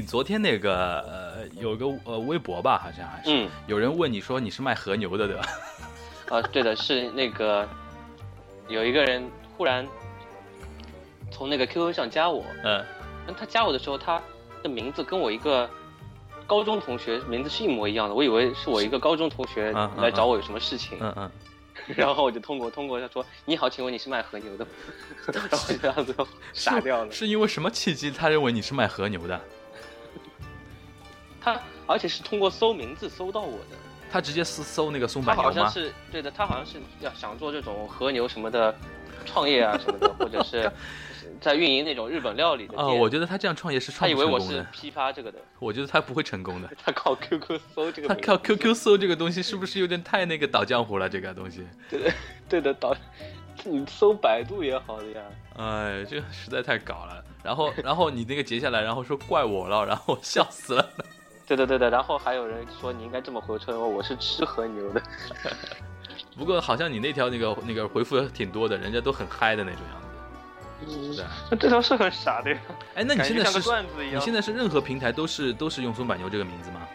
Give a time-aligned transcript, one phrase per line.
[0.00, 5.42] 昨天那个呃，有个呃微博吧，好像还是，嗯有人问你说你是卖和牛的，对吧？
[6.28, 7.68] 啊，对的，是那个
[8.68, 9.86] 有一个人忽然
[11.30, 12.84] 从那个 QQ 上加我，嗯，
[13.26, 14.20] 那他加我的时候，他
[14.62, 15.68] 的名字跟我一个
[16.46, 21.30] 高中同学名字是一模一样的，我以为是我一个高中同学来找我有什么事情，嗯嗯，
[21.96, 24.70] 然后我就通过通过他说你好，请问你是卖和牛的吗？
[25.32, 27.10] 然后我这样子就傻掉了。
[27.10, 29.40] 是因为什么契机他认为你是卖和牛的？
[31.40, 33.76] 他而且是通过搜名字搜到我的，
[34.10, 35.70] 他直接搜搜那个松他好像柏牛吗？
[35.70, 38.74] 是对的，他好像是要想做这种和牛什么的
[39.24, 40.70] 创业啊什么的，或者是
[41.40, 42.98] 在运营那种日本料理的啊、店。
[42.98, 44.66] 我觉得他这样创业是创他以为我是。
[44.72, 46.68] 批发这个的，我觉得他不会成功的。
[46.84, 51.08] 他靠 QQ 搜这个他靠 QQ 搜这个东西是不是有点太那个倒江湖了？
[51.08, 52.12] 这个东西， 对的
[52.48, 52.94] 对的，倒，
[53.64, 55.22] 你搜百度也好的呀。
[55.56, 57.24] 哎，这个实在太搞了。
[57.42, 60.90] 然后，然后你那个截下来，然后说怪我了，然后我笑死了。
[61.50, 65.02] 对对对的，然后还有人说你应该这么回称我是吃和牛的，
[66.38, 71.16] 不过好像你那条那个那个回复挺多的，人家都很嗨的那种样子。
[71.16, 72.58] 对，那 这条是很傻的呀。
[72.94, 74.16] 哎，那你现在是段子一样。
[74.16, 76.86] 你现在是任何平台都是都是用松板牛这个名字吗？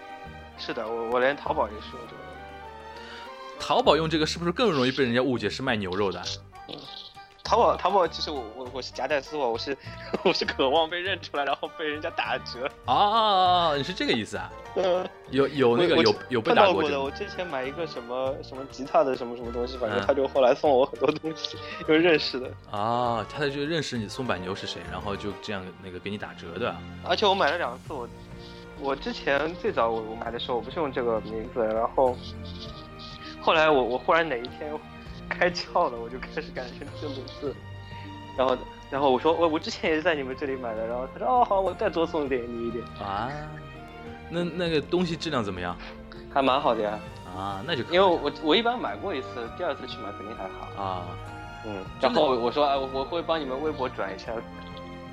[0.58, 2.22] 是的，我我连淘宝也是用这个。
[3.60, 6.24] 淘宝用这个是不是更容易被人家误解是卖牛肉的？
[7.46, 9.78] 淘宝淘宝其实我我我是夹带私货，我是
[10.24, 12.68] 我是渴望被认出来，然后被人家打折。
[12.86, 14.52] 啊，你是这个意思啊？
[14.76, 16.56] 嗯，有有那个有有被。
[16.56, 22.50] 打过这个我之前买一个什么什么吉他的什么什么东西，反正嗯他就后来送我很多东西，因为认识的。
[22.72, 23.24] 啊？
[23.30, 26.76] 他就认识你松柏牛是谁，然后就这样那个给你打折的。
[27.04, 28.10] 而且我买了两次，我
[28.82, 32.18] 我之前最早我我买的时候我不是用这个名字，然后
[33.40, 34.74] 后来我我忽然哪一天
[35.30, 37.56] 开窍了，我就开始改成这个名字，
[38.38, 38.58] 然后
[38.90, 43.30] 然后我说我我之前也是在你们这里买的，然后他说哦好，我再多送点你一点，啊，
[44.30, 45.76] 那那个东西质量怎么样？
[46.34, 47.00] 还蛮好的呀，
[47.36, 47.96] 啊，那就可以。
[47.96, 51.06] 因为我我一般买过一次，第二次去买肯定还好，啊，
[51.66, 54.32] 嗯，然后我我说哎我我会帮你们微博转一下，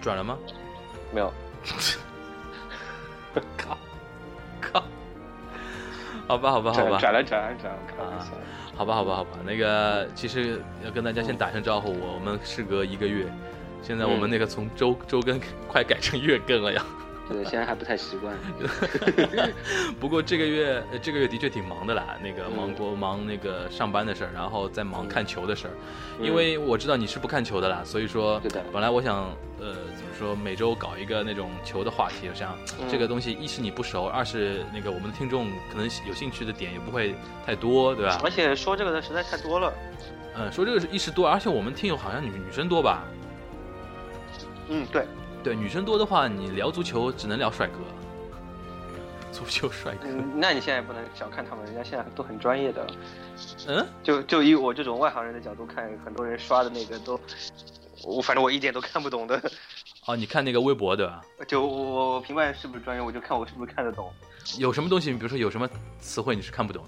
[0.00, 0.36] 转了吗？
[1.12, 1.32] 没有，
[3.56, 3.78] 靠
[4.60, 4.82] 靠，
[6.26, 8.32] 好吧好吧好吧，转转了转了转了，开玩笑，
[8.74, 13.26] 好吧好吧好吧，那个其实要跟大家先打声招呼，我我们事隔一个月，
[13.82, 15.38] 现在我们那个从周周更
[15.68, 16.84] 快改成月更了呀。
[17.28, 18.34] 对，现在还不太习惯，
[20.00, 22.56] 不过这个月呃这个月的确挺忙的啦，那个嗯。
[22.56, 25.08] 忙过忙那个上班的事儿，然后再忙嗯。
[25.08, 25.74] 看球的事儿，
[26.18, 28.62] 嗯因为我知道你是不看球的啦，所以说对的。
[28.72, 29.76] 本来我想呃
[30.22, 38.20] 说每周搞一个那种球的话题，我想嗯这个东西一是你不熟，二是那个我们的听众可能有兴趣的点也不会太多，对吧？
[38.22, 39.72] 而且说这个的实在太多了，
[40.36, 43.02] 嗯，说这个是一时多，而且我们听友好像女女生多吧？
[44.68, 45.04] 嗯对。
[45.42, 47.74] 对，女生多的话，你聊足球只能聊帅哥，
[49.32, 50.06] 足球帅哥。
[50.06, 52.86] 嗯，那你现在不能小看他们，人家现在都很专业的。
[53.66, 57.18] 嗯，就就以我这种外行人的角度看，很多人刷的那个都，
[58.04, 59.40] 我反正我一点都看不懂的。
[60.06, 61.22] 哦，你看那个微博对吧？
[61.46, 64.12] 就我我评判是不是专业，我就看我是不是看得懂，
[64.58, 65.68] 有什么东西，比如说有什么
[65.98, 66.84] 词汇你是看不懂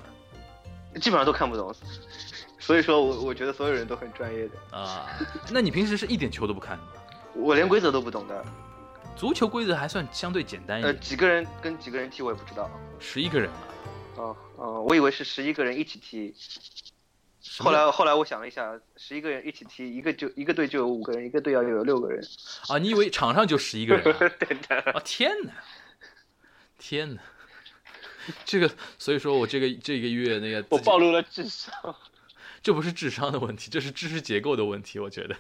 [0.93, 1.75] 的基本上都看不懂。
[2.59, 5.07] 所以说我我觉得所有人都很专业的，啊？
[5.51, 6.91] 那你平时是一点球都不看的吗？
[7.37, 8.45] 我连规则都不懂的。
[9.17, 12.71] 足球规则还算相对简单一呃，点，几个人跟几个人踢我也不知道。
[12.99, 13.59] 十一个人啊。
[14.17, 16.35] 哦哦，我以为是十一个人一起踢。
[17.59, 22.25] 后来后来我想了一下，十一个人一起踢，一个就一个队就有五个人，一个队要有六个人。
[22.69, 24.19] 啊，你以为场上就十一个人、啊？
[24.41, 24.93] 对的。
[24.93, 25.53] 啊天哪，
[26.79, 27.23] 天哪！
[28.45, 31.73] 这个，所以说我这个这个月那个我暴露了智商。
[32.63, 35.37] 这不是智商的问题，这是知识结构的问题，我觉得。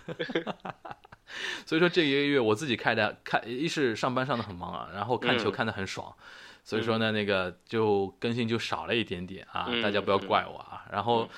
[1.64, 6.14] 所以说这一个月我自己开的看，一是上班上的很忙啊，然后看球嗯看的很爽，
[6.64, 10.82] 所以说呢，那个就更新就少了一点点啊，嗯大家不要怪我啊。
[10.90, 11.28] 然后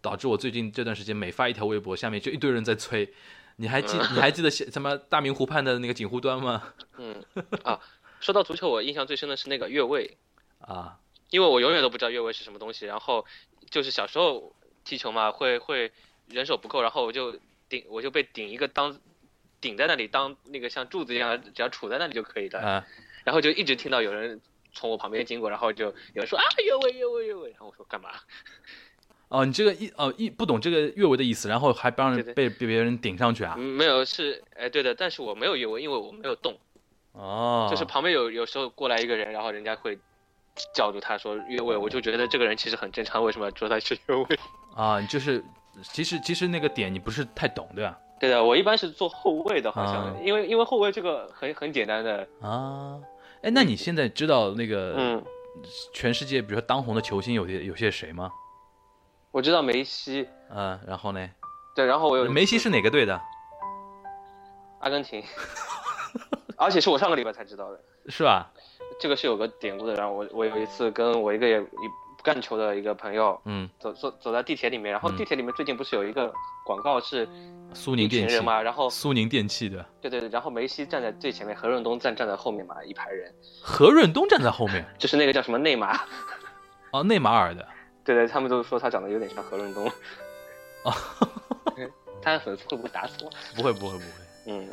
[0.00, 3.12] 导致我最近这段时间每发一条微博，下面就一堆人在催。
[3.56, 6.72] 你还记你还记得什么大明湖畔的那个锦湖端吗？
[6.96, 7.22] 嗯
[7.64, 7.78] 啊，
[8.18, 10.16] 说到足球，我印象最深的是那个越位，
[10.60, 10.98] 啊，
[11.28, 12.86] 因为我永远都不知道越位是什么东西。
[12.86, 13.26] 然后
[13.68, 15.92] 就是小时候踢球嘛，会会
[16.28, 18.98] 人手不够，然后我就顶我就被顶一个当
[19.60, 22.58] 顶在那里当那个像柱子一样，只要杵在那里就可以的。
[22.58, 22.86] 啊，
[23.24, 24.40] 然后就一直听到有人
[24.72, 28.10] 从我旁边经过，然后就有人说啊越位越位越位，然后我说干嘛？
[29.28, 33.54] 哦，你这个一哦一不懂这个越位的意思，然后还帮人对对被被别人顶上去啊？
[33.56, 36.58] 嗯没有是哎对的，但是我没有越位，因为我没有动。
[37.12, 39.98] 哦，就是旁边有有时候过来一个人，然后人家会
[40.74, 44.38] 叫住他说越位，我就觉得这个人其实很正常，为什么要说他是越位？
[44.74, 45.42] 啊，就是
[45.82, 47.98] 其实其实那个点你不是太懂对吧？
[48.20, 53.00] 对的，我一般是做后卫的，好像，啊因为因为后卫这个很很简单的，啊，
[53.42, 55.24] 哎，那你现在知道那个嗯，
[55.92, 58.30] 全世界比如说当红的球星有些有些谁吗？
[59.32, 61.28] 我知道梅西，嗯，然后呢？
[61.74, 63.20] 对，然后我有梅西是哪个队的？
[64.80, 65.22] 阿根廷，
[66.56, 68.50] 而且是我上个礼拜才知道的，是吧？
[69.00, 69.94] 这个是有个典故的。
[69.94, 71.64] 然后我我有一次跟我一个也一
[72.22, 76.32] 不干球的一个朋友嗯，走走走在地铁里面，然后嗯地铁里面最近不是有一个
[76.64, 77.28] 广告是
[77.74, 78.44] 苏宁电器一群人。
[78.44, 86.00] 嘛，然后苏宁电器的对对对，然后梅西站在最前面，何润东站站在后面嘛，一排人，何润东站在后面， 就是那个叫什么内马，
[86.92, 87.66] 哦，内马尔的。
[88.04, 89.86] 对对，他们都说他长得有点像何润东。
[90.84, 90.92] 哦，
[92.22, 93.30] 他的粉丝会不会打死我？
[93.56, 94.06] 不会不会不会。
[94.46, 94.68] 嗯，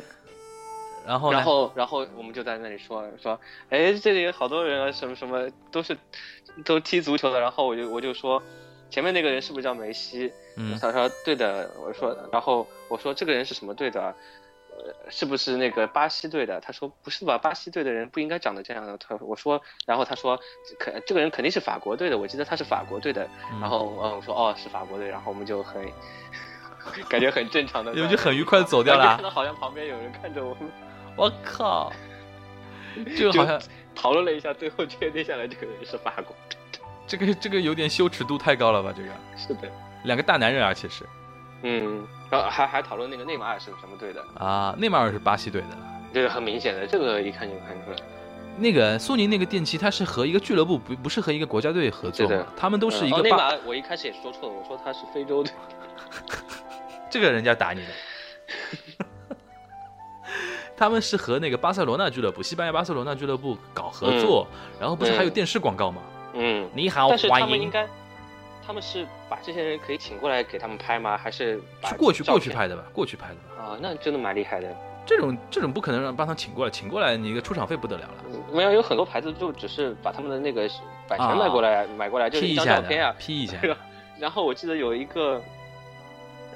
[1.06, 1.30] 然后？
[1.32, 3.38] 然后然后我们就在那里说说，
[3.68, 5.96] 哎，这里有好多人啊，什么什么都是
[6.64, 7.40] 都踢足球的。
[7.40, 8.42] 然后我就我就说，
[8.90, 10.32] 前面那个人是不是叫梅西？
[10.56, 11.70] 嗯他说对的。
[11.78, 14.14] 我说，然后我说这个人是什么队的？
[14.72, 16.58] 呃，是不是那个巴西队的？
[16.60, 18.96] 他说不是吧，巴西队的人不应该长得这样的。
[18.98, 20.38] 他我说，然后他说，
[20.78, 23.28] 可这个人肯定是法国队的，我记得他是法国队的。
[23.52, 25.84] 嗯然后嗯，我说哦是法国队，然后我们就很
[27.10, 29.22] 感觉很正常的，你们就很愉快的走掉了 看。
[29.22, 30.70] 到好像旁边有人看着我们，
[31.16, 31.92] 我靠，
[33.16, 33.60] 这个好像
[33.94, 36.34] 讨论了一下，最后确定下来这个人是法国。
[37.06, 38.94] 这个这个有点羞耻度太高了吧？
[38.96, 39.70] 这个是的，
[40.04, 41.04] 两个大男人，啊，其实
[41.62, 45.68] 嗯，然后还还讨论那个内马尔是什么队的，啊，内马尔是巴西队的。
[46.12, 47.96] 这个很明显的，这个一看就看出来。
[48.56, 52.46] 那个苏宁那个电器，它是和一个俱乐部，不不是和一个国家队合作对的？
[52.56, 55.52] 他们都是一哦个巴，内马尔，我一开始也说错了，我说他是非洲队。
[57.10, 57.88] 这个人家打你的。
[60.80, 64.46] 他们是和那个巴塞罗那俱乐部，西班牙巴塞罗那俱乐部搞合作，
[64.80, 66.00] 然后不是还有嗯电视广告吗？
[66.32, 67.46] 嗯，你好，但是欢迎。
[67.46, 67.86] 他们应该，
[68.66, 71.18] 他们是把这些人可以请过来给他们拍吗？
[71.18, 72.82] 还是把是过去过去拍的吧？
[72.94, 73.62] 过去拍的吧？
[73.62, 73.78] 啊？
[73.78, 74.74] 那真的蛮厉害的。
[75.04, 78.14] 这种这种不可能让帮他请过来，请过来你一个出场费不得了了。
[78.32, 80.66] 嗯没有，有很多牌子就只是把他们的那个
[81.06, 83.14] 版权啊买过来，啊买过来就是一张照片啊。
[83.18, 83.68] ，P 一下这。
[83.68, 83.76] 个
[84.18, 85.42] 然后我记得有一个，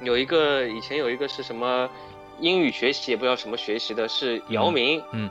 [0.00, 1.87] 有一个以前有一个是什么
[2.41, 5.03] 英语学习，也不知道什么学习的，是姚明。
[5.13, 5.31] 嗯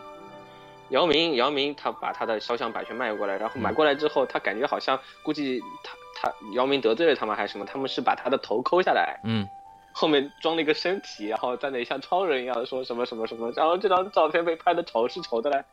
[0.90, 9.48] 姚明，姚明他把他的肖像版权卖过来，然后买过来之后，他感觉好像估计他他姚明得罪了他们还是什么，他们是把他的头抠下来，嗯，
[9.92, 15.64] 后面装了一个身体，然后在那里像超人一样说什么什么什么，然后这张照片被拍的丑是丑的嘞，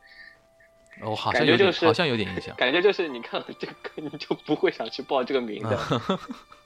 [1.03, 2.55] 我好像就是好像有点印象。
[2.55, 5.77] 感觉就是你看了这个你就不会想去报这个名的。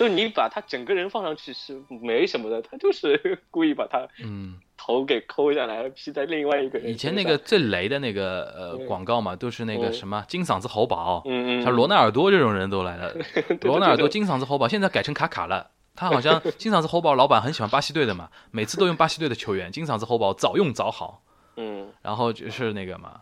[0.00, 6.90] 嗯就是你把他整个人放上去是没什么的，他就是 故意把他嗯，头给抠下来披在另外一个人。
[6.90, 13.14] 以前那个最雷的那个呃嗯广告嘛，都是那个嗯什么金嗓子喉宝，嗯，嗯，像罗纳尔多这种人都来了。
[13.62, 15.70] 罗纳尔多金嗓子喉宝，现在改成卡卡了。
[15.94, 19.70] 他好像 金嗓子喉宝老板很喜欢巴西队的嘛，每次都用巴西队的球员。
[19.70, 21.22] 金嗓子喉宝早用早好，
[21.56, 23.20] 嗯，然后就是那个嘛。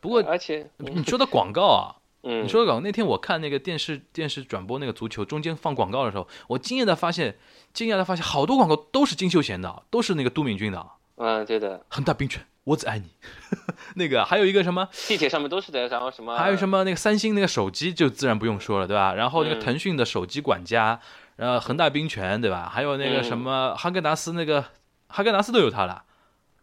[0.00, 7.36] 不过而且你说的广告啊，嗯，你说的广告，那天我看那个电视电视转播那个足球中间放广告的时候，我惊讶的发现，
[7.72, 10.86] 惊讶的发现好多广告都是金秀贤的，都是那个都敏俊的。
[11.16, 13.06] 嗯，对的，恒大冰泉，我只爱你。
[13.94, 19.14] 那个还有一个什么，地铁上面都是的，然后什么，还有什么那个三星那个手机就自然不用说了，对吧？
[19.14, 21.00] 然后那个嗯腾讯的手机管家，
[21.36, 22.68] 然后恒大冰泉，对吧？
[22.70, 24.64] 还有那个嗯什么哈根达斯那个
[25.08, 26.02] 哈根达斯都有它了，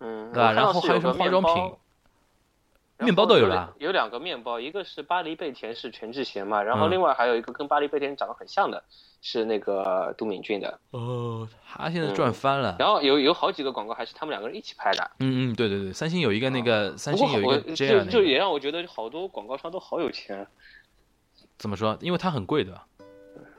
[0.01, 0.51] 嗯，对吧？
[0.51, 1.73] 然后还有什么化妆品
[2.99, 3.73] 面包，都有了。
[3.79, 8.83] 有两个面包，一个是巴黎贝甜是全智贤嘛，然后嗯另外还有一个跟巴黎贝甜长得很像的，
[9.21, 10.79] 是那个都敏俊的。
[10.91, 12.75] 哦，他现在赚翻了。
[12.79, 15.11] 然后有有好几个广告还是他们两个人一起拍的。
[15.19, 20.47] 嗯嗯，对对对，三星有一个那个，三星有一个就 R 那个，就也让我觉得好多广告商都好有钱，
[21.57, 21.97] 怎么说？
[21.99, 22.79] 因为它很贵的。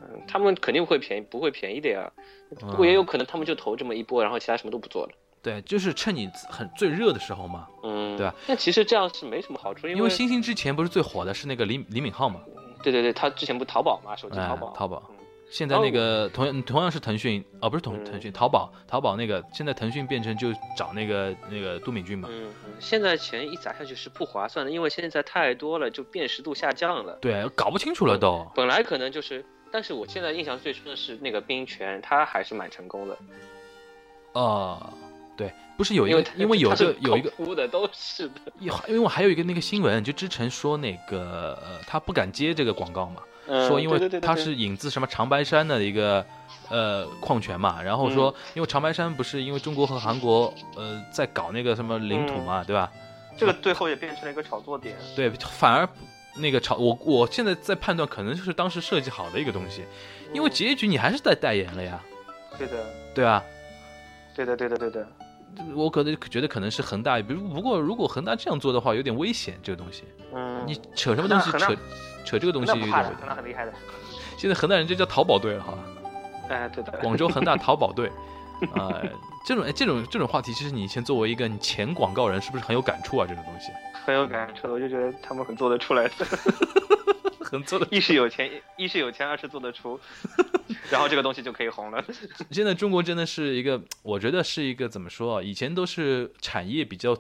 [0.07, 2.13] 嗯他们肯定会便宜，不会便宜的呀。
[2.51, 5.13] 嗯不过也有可能他们就投这么一波，然后其他什么都不做了。
[5.45, 7.69] 对，就是趁你很最热的时候嘛。
[7.85, 8.35] 嗯，对吧？
[8.49, 12.41] 但其实这样是没什么好处，因因为星星之前不是最火的是那个李李敏镐嘛，
[12.83, 15.17] 对对对，他之前不淘宝嘛，手机哎淘宝，淘宝嗯
[15.51, 27.19] 现在那个同样同样是腾讯，哦不是同嗯腾讯，淘宝淘宝那个现在腾讯变成就找那个那个都敏俊嘛，嗯，嗯现在钱一砸下去是不划算的，因为现在太多了，就辨识度下降了。
[27.21, 28.51] 对，搞不清楚了都。
[28.55, 33.17] 本来可能就是，但是我现在印象最深的是那个冰泉，他还是蛮成功的。
[34.33, 34.93] 哦，
[35.37, 38.35] 对，不是有一个，因为有一个有一个哭，的都是的。
[38.61, 46.25] 有因为我还有一个那个新闻，就之前说那个呃他不敢接这个广告嘛，嗯说因为对对对对对它是引自什么长白山的一个
[46.69, 52.91] 呃矿泉嘛，然后说嗯因为长白山不是因为中国和韩国呃在搞那个什么领土嘛，对吧？
[53.37, 54.97] 这个最后也变成了一个炒作点。
[55.17, 55.89] 对，反而
[56.37, 59.83] 那个炒我我现在在判断，可能就是当时设计好的一个东西，
[60.33, 62.01] 因为结局你还是在代言了呀，
[62.57, 63.43] 对的，对啊？
[64.37, 65.07] 对的，对的，对的。
[65.75, 69.59] 我可能觉得可能是恒大，比如不过如果恒大这样做的话，有点危险。
[69.63, 71.77] 这个东西，嗯，你扯什么东西扯
[72.25, 73.05] 扯这个东西有点危险。
[73.17, 73.73] 恒大很厉害的。
[74.37, 75.79] 现在恒大人就叫淘宝队了哈，
[76.49, 76.93] 哎，对的。
[77.03, 78.11] 广州恒大淘宝队，
[78.75, 79.01] 啊、
[79.47, 83.27] 这种哎这种这种话题，其实你以前作为一个你前广告人，是不是很有感触啊？
[83.29, 83.71] 这种东西
[84.05, 86.15] 很有感触的，我就觉得他们很做得出来的。
[87.41, 87.87] 很做的。
[87.91, 90.01] 一是有钱，一是有钱，二是做得出，
[90.91, 92.03] 然后这个东西就可以红了。
[92.51, 95.43] 现在中国真的是一个，我觉得是一个怎么说啊？
[95.43, 97.17] 以前都是产业比较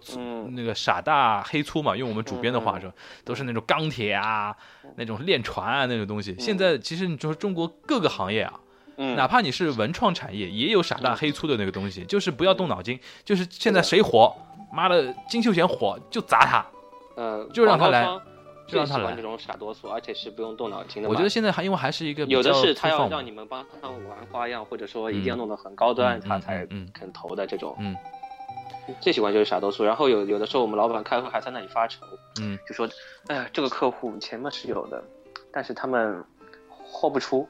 [0.50, 4.56] 那个傻大黑粗嘛，用我们主编的话嗯说，都是那种钢铁啊，
[4.96, 6.34] 那种炼船啊那种东西。
[6.38, 8.58] 现在其实你说中国各个行业啊，
[8.96, 14.34] 嗯，哪怕你是文创产业，也有傻大黑粗的那个东西，就是不要动脑筋，就是现在谁火，
[14.72, 16.64] 妈的金秀贤火就砸他。
[17.16, 18.04] 呃，就让他来
[18.66, 21.09] 就让他来最喜欢这种傻哆嗦，而且是不用动脑筋的。
[21.09, 27.76] 我觉得现在还因为还是一个有的是他要让你们帮他玩花样，或者说一定要弄得很高端，嗯他才肯投的这种。
[27.78, 27.97] 嗯
[29.00, 29.83] 最喜欢就是傻哆嗦。
[29.83, 32.04] 然后有有的时候我们老板开会还在那里发愁，
[32.42, 32.87] 嗯，就说，
[33.28, 35.02] 哎呀，这个客户钱嘛是有的，
[35.50, 36.23] 但是他们
[36.68, 37.49] 豁不出，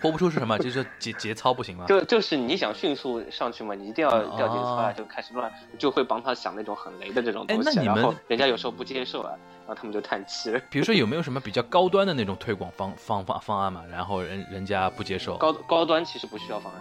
[0.00, 0.58] 播不出是什么？
[0.58, 1.86] 就是节节操不行吗？
[1.86, 9.30] 就就是你想迅速上去嘛，你一定要哦掉节操啊，就开始乱，就会帮他想那种很雷的这种哎东西啊，那你们然后人家有时候不接受啊，
[9.66, 10.52] 然后他们就叹气。
[10.70, 13.84] 比如说有没有什么比较高端的那种推广方方方方案嘛？
[13.90, 16.80] 然后人人家不接受，高高端其实不需要方案，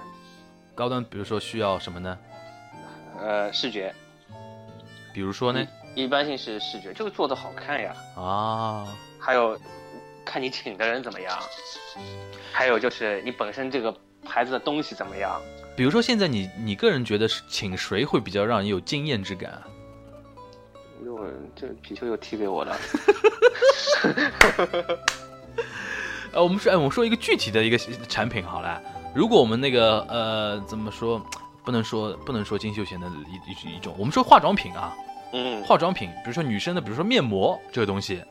[0.74, 2.18] 高端比如说需要什么呢？
[3.20, 3.94] 呃，视觉
[5.14, 5.66] 比如说呢？
[5.96, 8.88] 一般性是视觉，就是做的好看呀，啊，
[9.20, 9.60] 还有
[10.30, 11.40] 看你请的人怎么样，
[12.52, 13.92] 还有就是你本身这个
[14.24, 15.42] 牌子的东西怎么样。
[15.76, 19.68] 比如说现在你你个人觉得是请谁会比较让你有惊艳之感啊？
[21.04, 21.18] 又
[21.56, 22.78] 这皮球又踢给我了，
[26.34, 28.80] 呃，我们说，哎，我们说一个具体的一个产品好了。
[29.16, 31.20] 如果我们那个呃怎么说，
[31.66, 34.96] 不能说不能说金秀贤的一一一种，我们说化妆品啊，
[35.34, 38.24] 嗯，化妆品，比如说女生的，比如说面膜这个东西，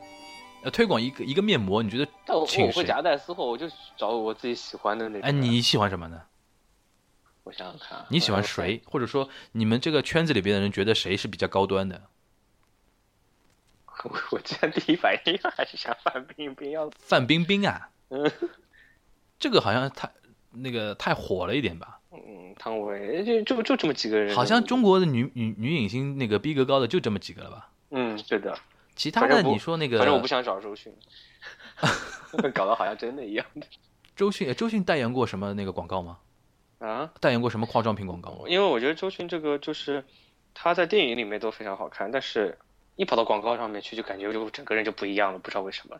[0.63, 2.41] 呃，推广一个一个面膜，你觉得但我？
[2.41, 5.27] 我会夹带私货，我就找我自己喜欢的那种。
[5.27, 6.21] 哎，你喜欢什么呢？
[7.43, 8.81] 我想想看啊，你喜欢呃谁？
[8.85, 12.01] 或者说你们这个圈子里边的人觉得谁是比较高端的？
[14.03, 18.31] 我我既然第一反应还是想范冰冰，要 范冰冰啊，嗯
[19.37, 20.09] 这个好像太
[20.51, 21.99] 那个太火了一点吧？
[22.11, 27.69] 嗯汤唯，就就就这么几个人，好像中国的女女女影星那个逼格高的就这么几个了吧？
[27.91, 28.57] 嗯对的，
[28.99, 30.93] 其他的你说那个反正我不想找周迅，
[32.53, 33.45] 搞得好像真的一样
[34.13, 36.17] 周迅，呃周迅代言过什么那个广告吗？
[36.79, 37.09] 啊。
[37.21, 38.39] 代言过什么化妆品广告吗？
[38.47, 40.03] 因为我觉得周迅这个就是
[40.53, 42.57] 她在电影里面都非常好看，但是
[42.97, 45.95] 一跑到广告上面去，就感觉就整个人就不一样了，不知道为什么。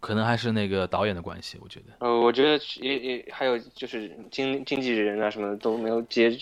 [0.00, 1.86] 可能还是那个导演的关系，我觉得。
[2.00, 6.38] 呃，我觉得也也还有就是经经纪人啊什么的都没有接，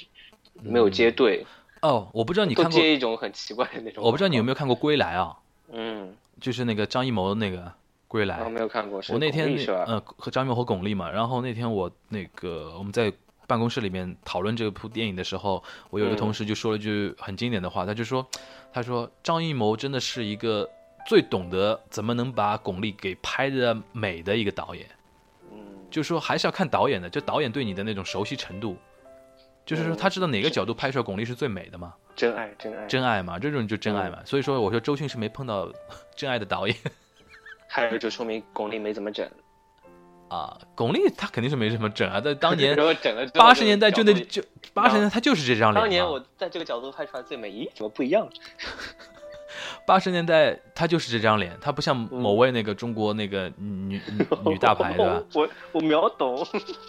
[0.60, 1.46] 没有接对，
[1.82, 4.02] 哦，我不知道你看过，接一种很奇怪的那种。
[4.02, 5.38] 我不知道你有没有看过《归来》啊？
[5.72, 7.58] 嗯，就是那个张艺谋的那个
[8.08, 8.46] 《归来我》。
[8.48, 9.84] 没有看过，我那天巩俐是吧？
[9.86, 13.12] 呃和张艺谋和巩俐嘛，然后那天我那个我们在
[13.46, 18.26] 办公室里面讨论这部电影的时候，我有一个嗯同事就说了一句很经典的话，他就说，
[18.72, 20.68] 他说张艺谋真的是一个
[21.06, 24.86] 最懂得怎么能把巩俐给拍的美的一个导演。
[25.52, 25.58] 嗯，
[25.90, 28.76] 就是说还是要看导演的，就导演对你的那种熟悉程度，
[29.66, 32.86] 就是说嗯他知道哪个角度拍出来巩俐是最美的嘛，真爱真爱。
[32.86, 34.18] 真爱嘛，这种就真爱嘛。
[34.20, 35.70] 嗯所以说我说周迅是没碰到
[36.16, 36.76] 真爱的导演
[37.68, 39.28] 还有就说明巩俐没怎么整，
[40.28, 42.76] 啊，巩俐她肯定是没什么整啊，在当年
[43.34, 44.42] 八十年代就那就
[44.72, 45.80] 八十年代她就是这张脸。
[45.82, 48.28] 当年我在这个角度拍出来最美，咦，怎么不一样？
[49.86, 55.22] 八十年代她就是这张脸，她不像嗯某位那个中国那个女女女大牌对吧？
[55.34, 56.42] 我我秒懂。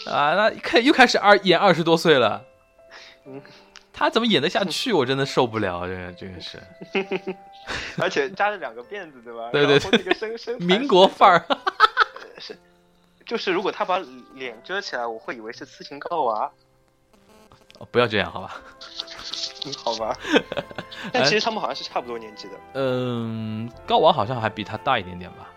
[0.07, 2.43] 啊，那开又开始二演二十多岁了
[3.25, 3.41] 嗯，
[3.95, 4.91] 她怎么演得下去？
[4.93, 6.61] 我真的受不了，这个这个是
[7.97, 9.49] 而且扎着两个辫子，对吧？
[9.51, 11.45] 对对然后那个身 身民国范儿。
[12.37, 12.57] 是，
[13.25, 13.97] 就是如果他把
[14.33, 16.51] 脸遮起来，我会以为是斯琴高娃，
[17.79, 18.61] 哦不要这样好吧？
[19.65, 20.15] 嗯好吧？
[21.11, 25.49] 但其实他们好像是差不多年纪的，嗯，高娃好像还比他大一点点吧？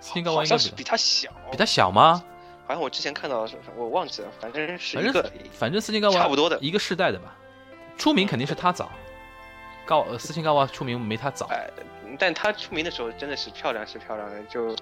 [0.00, 2.22] 斯琴高娃应该是比他小，比他小吗？
[2.66, 7.36] 好像我之前看到的是，我忘记了，反正是一个反正斯琴高娃差不多的一个世代的吧。
[7.96, 8.90] 出名肯定是他早，
[9.84, 11.46] 高呃斯琴高娃出名没他早。
[11.50, 11.68] 哎，
[12.18, 14.76] 但他出名的时候真的是漂亮是漂亮的，就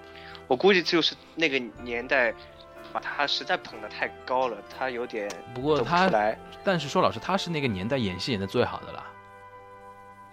[0.47, 2.33] 我估计就是那个年代
[2.93, 6.37] 把他实在捧得太高了，他有点不不过他来。
[6.63, 9.05] 但是说老实，他是那个年代演戏演的最好的啦。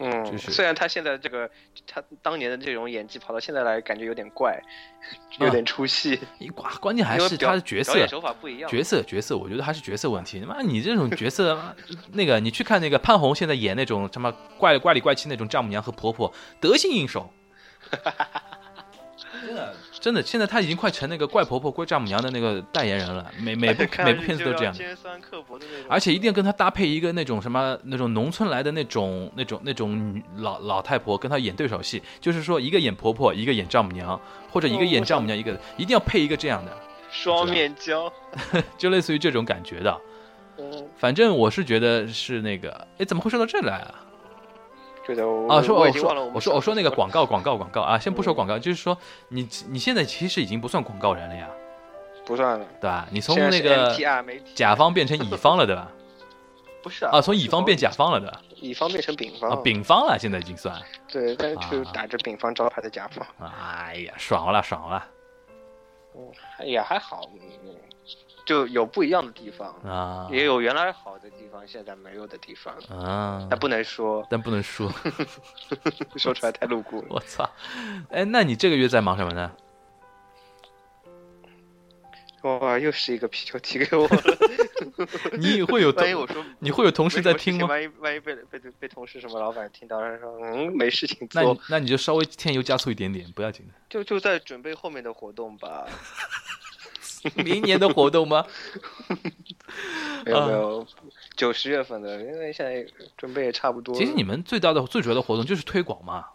[0.03, 1.49] 嗯，就是虽然他现在这个
[1.87, 4.61] 他当年的这种演技跑到现在来，感觉有点怪，
[5.39, 8.69] 有点出戏，你挂关键还是他的角色手法不一样。
[8.69, 10.41] 角色角色，我觉得还是角色问题。
[10.41, 11.57] 妈，你这种角色，
[12.13, 17.31] 那个你去看那个潘虹现在演那种什么怪怪里怪气那种丈母娘和婆婆，得心应手。
[19.45, 24.75] 真的真的，现在她已经快成那个怪婆婆、怪丈母娘的那个代言人了，每每部 每部片子都这样。
[24.75, 25.87] 尖酸刻薄的那种。
[25.89, 36.77] 而且一定要跟她搭配一个那种什么那种农村来的那种那种那种女老老太婆，跟她演对手戏，就是说一个演婆婆，一个演丈母娘，或者一个演丈母娘，一个一定要配一个这样的，
[37.13, 38.13] 双面胶，
[38.77, 40.01] 就类似于这种感觉的。
[40.59, 43.95] 嗯，反正我是觉得是那个，哎，怎么会说到这来啊？
[45.07, 48.97] 觉得我啊，说我说我说我说那个广告广告广告啊，先不说广告，就是说
[49.29, 51.49] 你你现在其实已经不算广告人了呀，
[52.25, 53.07] 不算了，对吧？
[53.11, 53.95] 你从那个
[54.55, 55.91] 甲方变成乙方了，对吧？
[56.83, 58.41] 不是啊，啊，从乙方变甲方了，对吧？
[58.57, 60.75] 乙方变成丙方啊，丙方了，现在已经算。
[61.11, 65.05] 对，但是打着丙方招牌的甲方，哎呀，爽了爽了
[66.65, 67.29] 也还好，
[67.65, 67.75] 嗯，
[68.45, 70.29] 就有不一样的地方，啊！
[70.31, 74.93] 也有原来好的地方，现在没有的地方，啊，但不能说，但不能说，
[76.17, 77.07] 说出来太露骨了。
[77.15, 77.49] 我操！
[78.11, 79.53] 哎，那你这个月在忙什么呢？
[82.43, 84.23] 哇，又是一个皮球踢给我了。
[85.39, 87.69] 你会有同万一我说你会有同事在听吗？
[87.69, 93.75] 万一万一被被被同事什么老板听到，然后说嗯没事情那你，那你就稍微添油加醋一点点，不要紧的。
[93.89, 95.87] 就就在准备后面的活动吧。
[97.45, 98.45] 明年的活动吗？
[100.25, 100.87] 没有没有，
[101.37, 103.95] 九十月份的，因为现在准备也差不多。
[103.95, 106.27] 其实你们最大的、最主要的活动就是推广嘛。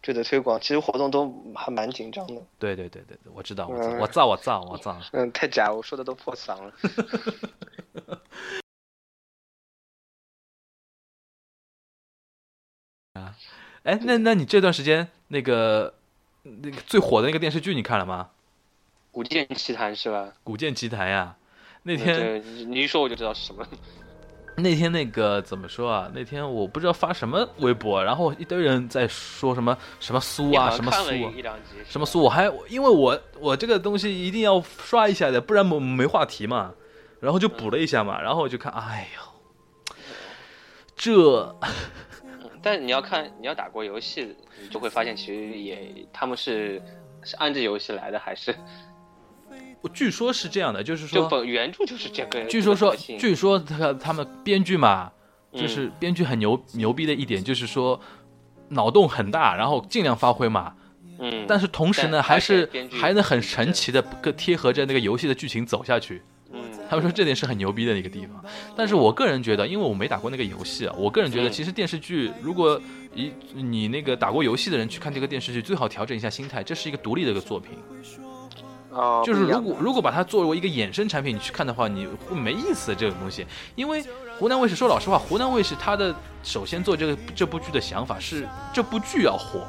[0.00, 2.34] 对的推广，其实活动都还蛮紧张的。
[2.58, 5.00] 对对对对对，我知道，我知道，嗯我造我造我造。
[5.12, 6.72] 嗯，太假，我说的都破嗓了。
[13.14, 13.34] 啊
[13.84, 15.94] 哎，那那你这段时间那个
[16.42, 18.30] 那个最火的那个电视剧你看了吗？
[19.14, 20.26] 古剑奇谭是吧？
[20.42, 21.36] 《古剑奇谭》呀。
[21.84, 23.64] 那天对，你你一说我就知道是什么。
[24.58, 26.10] 那天那个怎么说啊？
[26.12, 31.12] 那天我不知道发什么微博，然后一堆人在说什么什么苏啊，什么苏
[31.88, 36.74] 什么苏，我还因为我我这个东西一定要刷一下的，不然没没话题嘛。
[37.20, 39.96] 然后就补了一下嘛，然后我就看，哎呦，
[40.96, 41.56] 这
[42.22, 46.82] 嗯但你要看，你要打过游戏，你就会发现其实也他们是
[47.22, 48.54] 是按着游戏来的，还是
[49.92, 52.44] 据说是这样的，就是就说，本原著就是这个。
[52.44, 55.10] 据说说据说他他们编剧嘛，
[55.52, 58.00] 嗯就是编剧很牛牛逼的一点，就是说
[58.68, 60.74] 脑洞很大，然后尽量发挥嘛。
[61.18, 66.20] 嗯，但是同时呢，还是还能很神奇的跟贴合着那个游戏的剧情走下去。
[66.52, 68.44] 嗯，他们说这点是很牛逼的一个地方，
[68.76, 72.80] 但是我个人觉得，因为我没打过那个游戏啊，我个人觉得嗯其实电视剧，如果
[73.14, 77.72] 一你那个打过游戏的人去看这个电视剧，最好调整一下心态，这是一个独立的一个作品。
[78.94, 83.46] 哦，就是如果如果把它作为一个衍生产品你去看的话，你会没意思这种东西。
[83.74, 84.04] 因为
[84.38, 89.66] 湖南卫视说老实话，湖南卫视它的首先做这个这部剧的想法是这部剧要火，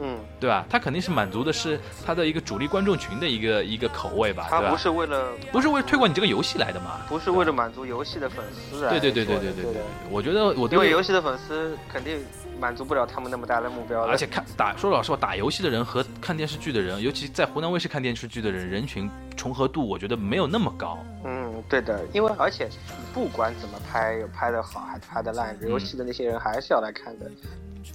[0.00, 0.64] 嗯，对吧？
[0.70, 4.76] 它肯定是满足的是它的一个主力观众群的一个一个口味吧，它不对吧？
[4.78, 7.00] 是为了不是为了推广你这个游戏来的嘛？
[7.08, 12.18] 不是为了满足游戏的粉丝啊对对对对对对对对，我觉得我因对为游戏的粉丝肯定
[12.62, 20.96] 满足不了他们那么大的目标的，而且看打说老实话，打游戏的人和看电视剧的人，尤其在湖南卫视看电视剧的人，人群重合度我觉得没有那么高。
[21.24, 22.68] 嗯，对的，因为而且
[23.12, 27.28] 不管怎么拍，有拍的好还是拍的烂，游戏的那些人还是要来看的。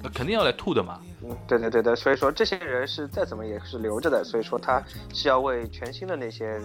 [0.04, 1.00] 呃肯定要来吐的嘛。
[1.24, 6.60] 嗯，对的对的，所以说这些人是再怎么也是留着的，所以说他是要为全新的那些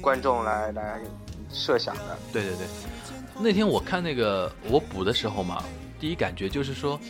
[0.00, 1.00] 观众来来
[1.48, 2.18] 设想的。
[2.32, 2.66] 对对对，
[3.38, 5.62] 那天我看那个我补的时候嘛，
[6.04, 7.00] 第一感觉就是说，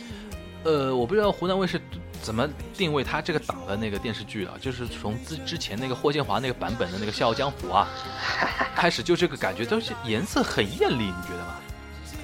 [0.63, 1.81] 呃，我不知道湖南卫视
[2.21, 7.89] 怎么定位他这个档的那个电视剧啊，就是从之之前那个霍建华那个版本的那个《笑傲江湖》啊，
[8.73, 11.59] 开始就这个感觉都是颜色很艳丽，你觉得吗？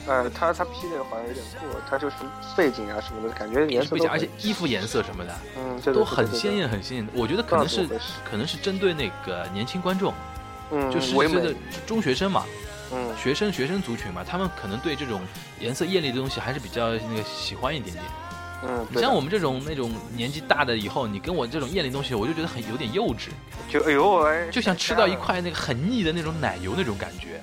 [0.07, 2.15] 呃，他他 P 的好像有点过，他就是
[2.55, 7.07] 背景啊什么的，感觉颜色都而且衣服颜色什么的嗯，都对对的很鲜艳，很鲜艳。
[7.13, 7.85] 我觉得可能是
[8.23, 10.13] 可能是针对那个年轻观众，
[10.71, 12.45] 嗯，就十唯美几岁的中学生嘛，
[12.93, 13.17] 嗯。
[13.17, 15.21] 学生学生族群嘛，他们可能对这种
[15.59, 18.05] 颜色艳丽的东西还是比较那个喜欢一点点。
[18.63, 23.29] 嗯，你像我们这种那种年纪大的以后，你跟我这种艳丽东西，我就觉得很有点幼稚，
[23.67, 27.41] 就哎呦哎，就像吃到一块那个很腻的那种奶油那种感觉，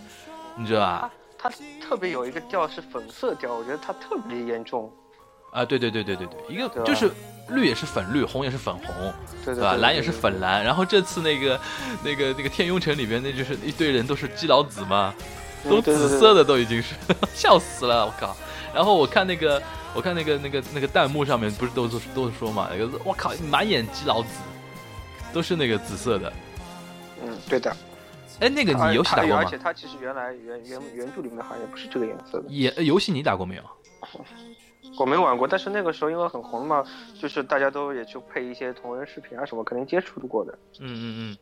[0.56, 1.10] 你知道吧？
[1.36, 4.92] 它特别有一个调是粉色调，我觉得它特别严重，
[5.52, 7.10] 啊，对对对对对对，一个就是
[7.50, 9.12] 绿也是粉绿，红也是粉红，
[9.44, 9.72] 对对吧？
[9.72, 10.62] 对蓝也是粉蓝。
[10.64, 11.60] 然后这次那个
[12.04, 15.14] 那个那个天庸城里边，那就是一堆人都是基佬子嘛，
[15.64, 16.94] 都紫色的都已经是，
[17.34, 18.36] 笑死了，我靠！
[18.74, 19.62] 然后我看那个，
[19.94, 24.28] 我看那个那个那个弹幕上面不是都是都是说嘛，那个我靠，满眼基佬紫，
[25.32, 26.32] 都是那个紫色的。
[27.24, 27.74] 嗯，对的。
[28.40, 29.42] 哎，那个你游戏打过吗？
[29.42, 32.44] 而且它其实原来原原原著里面好像也不是这个颜色的。
[32.48, 33.62] 也游戏你打过没有？
[34.96, 36.84] 我没玩过，但是那个时候因为很红嘛，
[37.20, 40.52] 就是大家都也去配一些同人视频啊什么，肯定接触过的。
[40.80, 41.38] 嗯嗯嗯，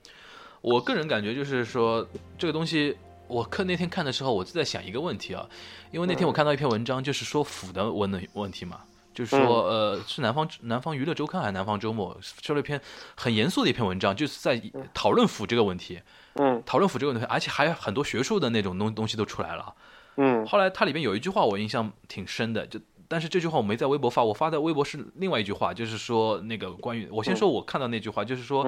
[0.60, 2.06] 我个人感觉就是说
[2.36, 2.96] 这个东西，
[3.28, 5.48] 我看那天看的时候，我就在想一个问题啊，
[5.90, 8.80] 因为那天我看到一篇文章，就是说腐的问的问题嘛，
[9.14, 12.78] 就是说呃是南方南方娱乐周刊还是南方周末说了一篇
[13.14, 14.60] 很严肃的一篇文章，就是在
[14.92, 16.00] 讨论腐这个问题，
[16.34, 19.74] 嗯，讨论腐这个问题，而且还有很多学术的那种东东西都出来了，
[20.16, 22.78] 嗯，后来它里面有一句话我印象挺深的，就。
[23.08, 28.64] 但是这句话我没在微博发，我发的微博是另外一句话，就是说那个关于我先说我看到那句话，就是说，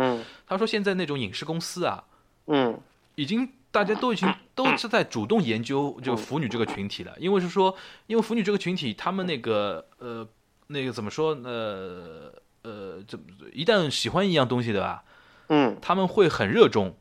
[0.46, 2.04] 他说现在那种影视公司啊，
[2.46, 2.78] 嗯，
[3.16, 7.74] 已经大家都已经 都是在主动研究就腐女这个群体了，因为是说，
[8.06, 10.26] 因为腐女这个群体，他们那个呃
[10.68, 15.04] 那个怎么说呃呃怎么一旦喜欢一样东西的吧，
[15.48, 16.94] 嗯，他们会很热衷。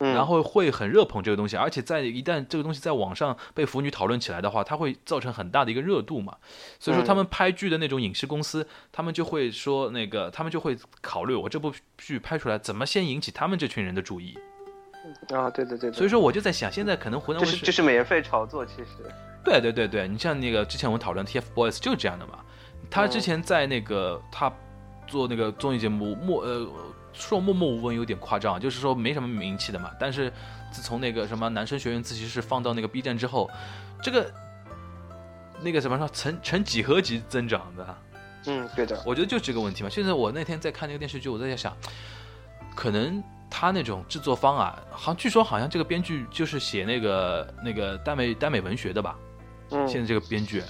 [0.00, 6.38] 然后会很热捧这个东西，而且在一旦这个东西在网上被腐女讨论起来的话，它会造成很大的一个热度嘛。
[6.78, 14.38] 所以说他们拍剧的那种影视公司，他们就会说那个，他们就会考虑我这部剧拍出来怎么先引起他们这群人的注意。
[15.34, 15.92] 啊，对对对。
[15.92, 18.86] 所以说我就在想，现在可能湖南卫视这是免费炒作，其实。
[19.44, 22.38] 对对对对，你像那个之前我们讨论 TFBOYS 就是这样的嘛。
[22.90, 24.50] 他之前在那个他
[25.06, 26.66] 做那个综艺节目末呃。
[27.12, 29.90] 说默默无闻有点夸张，就是说没什么名气的嘛。
[29.98, 30.32] 但是
[30.72, 33.50] 自从那个什么男生学院自习室放到那个 B 站之后，
[34.02, 34.32] 这个
[35.60, 37.98] 那个怎么说成成几何级增长的？
[38.46, 39.02] 嗯，对的。
[39.04, 39.90] 我觉得就这个问题嘛。
[39.90, 41.76] 现在我那天在看那个电视剧，我在想，
[42.74, 49.16] 可能他那种制作方啊，好像据说好像这个编剧就是写那个那个耽美耽美文学的吧？
[49.70, 49.86] 嗯。
[49.86, 50.62] 现在这个编剧，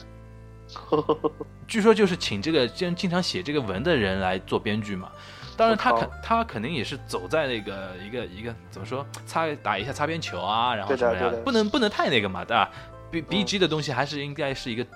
[1.69, 5.13] 据说就是请这个经经常写这个文的人来做编剧嘛。
[5.61, 12.71] 当然，他肯他肯定也是走在那个一个一个怎么说擦打一下擦边球啊，然后什么样，不能不能太那个嘛，对吧
[13.11, 14.87] ？B B G 的东西还是应该是一个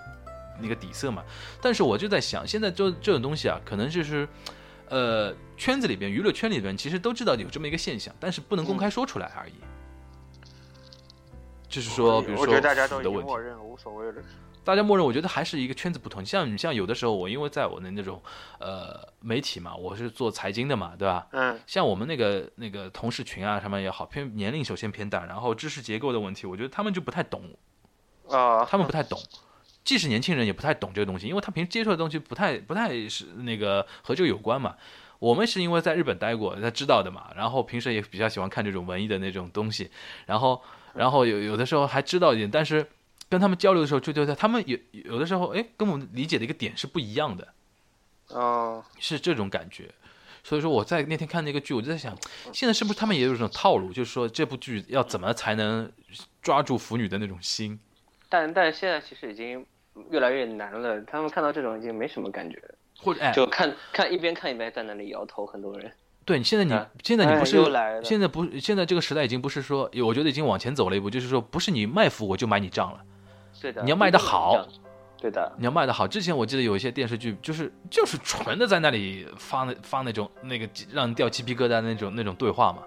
[0.58, 1.22] 那个底色嘛。
[1.60, 4.26] 但是我就在想，现在就这种东西啊，可能就是
[4.88, 9.52] 呃圈子里边娱乐圈里边其实都知道有这么一个现象，但是不能公开说出来而已。
[11.68, 12.52] 就是说，比如说的
[13.10, 14.22] 问题，无所谓的。
[14.64, 16.24] 大家默认，我觉得还是一个圈子不同。
[16.24, 18.20] 像你像有的时候，我因为在我的那种
[18.58, 21.26] 呃媒体嘛，我是做财经的嘛，对吧？
[21.32, 21.60] 嗯。
[21.66, 27.42] 像我们那个那个同事群啊，什么也好，偏年龄首先偏大，然后知识结构的问题，我觉得他们就不太懂。
[28.30, 28.64] 啊。
[28.64, 29.20] 他们不太懂，
[29.84, 34.74] 即使年轻人也不太懂这个东西，因为他平时接触的东西不太不太是那个和这个有关嘛。
[35.18, 37.30] 我们是因为在日本待过，他知道的嘛。
[37.36, 39.90] 然后平时也比较喜欢看这种文艺的那种东西，
[40.24, 40.62] 然后
[40.94, 42.86] 然后有有的时候还知道一点，但是。
[43.34, 47.48] 跟他们交流的时候，就就在他们有有的时候，哎，跟我们理解的一个点是不一样的，
[48.28, 49.90] 哦，是这种感觉。
[50.44, 52.16] 所以说我在那天看那个剧，我就在想，
[52.52, 55.90] 现在是不是他们也有这种套路，就是说这部剧要怎么才能
[56.40, 57.76] 抓住腐女的那种心？
[58.28, 59.66] 但但现在其实已经
[60.10, 62.62] 越来越难了，他们看到这种已经没什么感觉，
[62.98, 65.90] 或者哎，就看看一边看一边在那里摇头，很多人。
[66.24, 66.70] 对，你现在你
[67.02, 67.62] 现在你不是
[68.02, 73.04] 现在不现在这个时代已经不是说，我觉得已经往前走了一步，就是说不是你卖腐我就买你账了。
[73.64, 74.62] 对的，你要卖的好，
[75.16, 76.06] 对的，你要卖的好。
[76.06, 82.82] 之前我记得有一些电视剧，就是就是纯的在那里发那发那种那个让人掉鸡皮疙瘩那种那种对话嘛。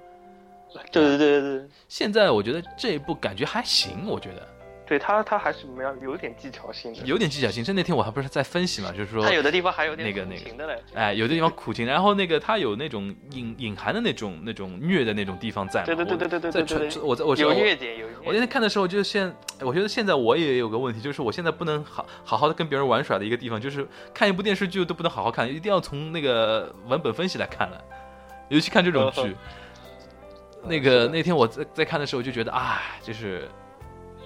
[0.91, 1.67] 对对对对对。
[1.87, 4.47] 现在我觉得这一部感觉还行，我觉得。
[4.87, 7.63] 对他，他还是没有有点技巧性的，有点技巧性。
[7.63, 15.83] 这那天我还不是在分析嘛，就是说他有的地方还有点那个那个的嘞，哎，有的地方苦情，然后那个他有那种隐隐含的那种那种虐的那种地方在。
[15.83, 17.01] 对对对对对对对。
[17.01, 18.07] 我在我有虐点有。
[18.23, 27.83] 我那天看的时候，就现我觉得现在我也有个问题，就是我现在不能好好好的跟别人玩耍的一个地方，就是看一部电视剧都不能好好看，一定要从那个文本分析来看了，
[28.49, 29.35] 尤其看这种剧。
[30.63, 33.49] 那个那天我在在看的时候就觉得啊，就是。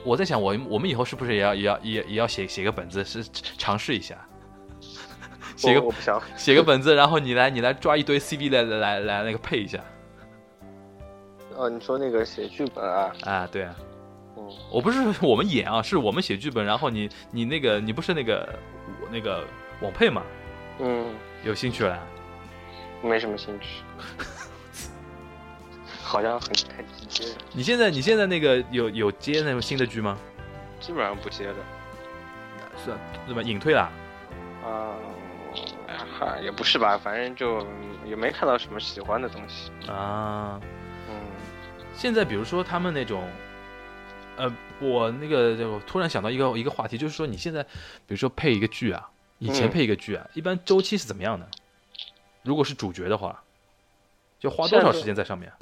[0.04, 3.24] 我在想，我我们以后是不是也要也要也也要写写个本子，是
[3.58, 4.16] 尝试一下，
[5.56, 9.80] 写个我不想写个本子，然后你来你来抓一堆 CV 来来来那个配一下。
[11.56, 13.12] 哦，你说那个写剧本啊？
[13.24, 13.76] 啊，对啊。
[14.38, 18.60] 嗯，我不是我们演啊，是我们写剧本，然后你你那个你不是那个
[19.12, 19.44] 那个
[19.82, 20.24] 网配吗？
[20.80, 22.00] 嗯，有兴趣了？
[23.04, 23.84] 没什么兴趣。
[26.12, 27.34] 好像很很直接。
[27.54, 30.18] 你现在你现在那个有有接那种新的剧吗？
[30.82, 31.56] 基本上不接的。
[32.84, 32.94] 是，
[33.26, 33.90] 怎么隐退了？
[34.66, 34.92] 啊，
[36.20, 37.66] 哈，也不是吧，反正就
[38.06, 39.72] 也没看到什么喜欢的东西。
[39.90, 40.60] 啊。
[41.08, 41.16] 嗯。
[41.96, 43.26] 现在比如说他们那种，
[44.36, 51.48] 呃，我那个就突然想到一个一个话题，就是说你现在，比如说配一个剧啊，以前嗯配一个剧啊，一般周期是怎么样的？
[52.44, 53.42] 如果是主角的话，
[54.40, 55.54] 就花多少时间在上面？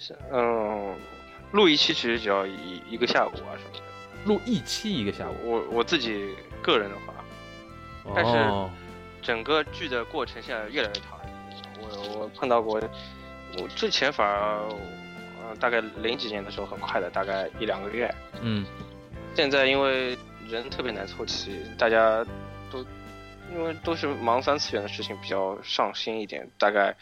[0.00, 0.96] 是嗯，
[1.52, 3.80] 录一期其实只要一一个下午啊什么的。
[4.24, 7.14] 录一期一个下午，我我自己个人的话，
[8.14, 8.70] 但是哦，
[9.20, 11.20] 整个剧的过程现在越来越长。
[11.82, 12.80] 我我碰到过，
[13.58, 14.58] 我之前反而，
[15.42, 18.12] 呃，大概零几年的时候很快的，大概一两个月。
[18.40, 18.64] 嗯，
[19.34, 20.16] 现在因为
[20.48, 22.24] 人特别难凑齐，大家
[22.70, 22.84] 都
[23.52, 26.94] 因为都是忙三次元的事情比较上心一点，大概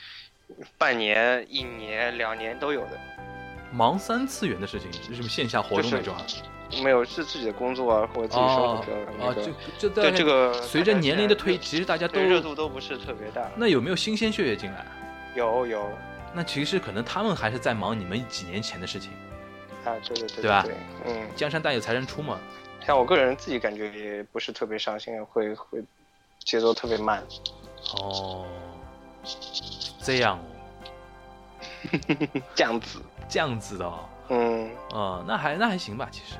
[0.77, 2.99] 半年、一年、两年都有的。
[3.73, 6.25] 忙三次元的事情，是不是线下活动那种啊？
[6.83, 8.85] 没有是自己的工作啊，或者自己生活哦
[9.21, 9.43] 哦，个。
[9.43, 13.51] 就就对在这个随着年龄的推，其实大家都热度都不是特别大。
[13.57, 14.87] 那有没有新鲜血液进来？
[15.35, 15.89] 有有
[16.35, 19.11] 那其实可能他们还是在忙你们几年前的事情，
[19.85, 20.75] 啊，对对对对吧对，
[21.07, 22.39] 嗯，江山代有才人出嘛。
[22.85, 25.83] 像我个人自己感觉也不是特别上心，会会
[26.45, 27.23] 节奏特别慢。
[27.99, 28.47] 哦，
[30.01, 30.43] 这样哦，
[32.55, 36.37] 这样子，这样子的哦，嗯哦，那还那还行吧，其实，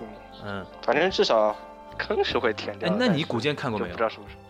[0.00, 0.08] 嗯，
[0.44, 1.56] 嗯，反正至少
[1.98, 4.02] 坑是会填掉的。，哎那你古剑看过没有不知？
[4.02, 4.42] 道什么时候。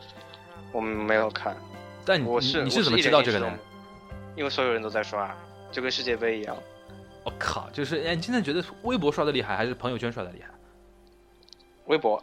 [0.71, 1.57] 我们没有看，
[2.05, 3.59] 但你我是你是怎么知道这个的？
[4.37, 5.35] 因为所有人都在刷，
[5.73, 6.55] 就跟世界杯一样。
[7.25, 10.51] 我、靠，就是哎，你现在觉得微博刷的厉害，还是朋友圈刷的厉害？
[11.87, 12.23] 微博，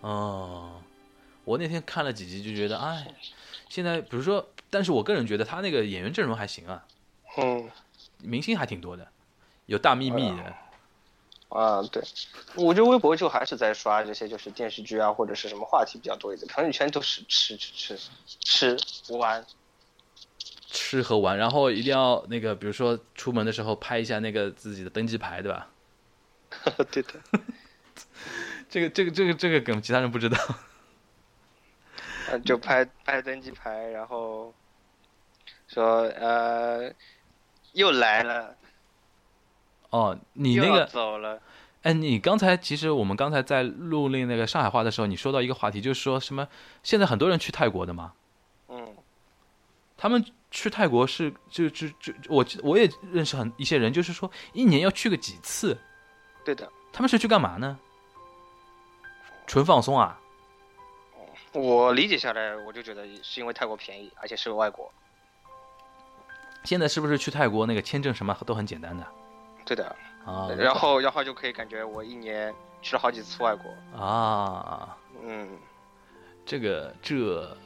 [0.00, 0.80] 哦，
[1.44, 3.06] 我那天看了几集就觉得，哎，
[3.70, 6.84] 现在比如说，但是我个人觉得他那个演员阵容还行啊，
[7.38, 7.70] 嗯
[8.18, 9.08] 明星还挺多的，
[9.64, 10.54] 有大幂幂的，
[11.48, 12.02] 啊，对，
[12.56, 17.96] 我觉得微博就还是在刷这些就是电视剧啊或者是什么话题比较多一点，朋友圈都是吃吃
[18.40, 19.46] 吃吃玩。
[20.72, 25.68] 吃和玩，然后一定要那个，比如说出门的时候拍一下那个自己的登机牌，对吧？
[26.92, 27.10] 对的，
[28.70, 30.38] 这个这个这个这个梗其他人不知道。
[32.30, 34.54] 呃， 就拍拍登机牌，然后
[35.68, 36.92] 说呃
[37.72, 38.56] 又来了，
[39.90, 41.40] 哦，你那个，走了，
[41.82, 46.48] 哎，你刚才其实我们刚才在录那那个上海话的时候，你说到一个话题，就是说什么
[46.82, 48.12] 现在很多人去泰国的嘛，
[48.68, 48.96] 嗯
[49.96, 55.78] 他们去泰国是就就就我我也认识很一些人，就是说一年要去个几次，
[56.44, 57.78] 对的，他们是去干嘛呢？
[59.46, 60.18] 纯放松啊？
[61.52, 64.92] 我理解下来，我就觉得是因为泰国便宜，而且是个外国，
[66.64, 69.04] 现在是不是去泰国那个签证什么都很简单的
[69.64, 69.84] 对的，
[70.24, 70.48] 啊？
[70.56, 75.48] 然后然后就可以感觉我一年去了好几次外国，啊，嗯，
[76.46, 77.56] 这个这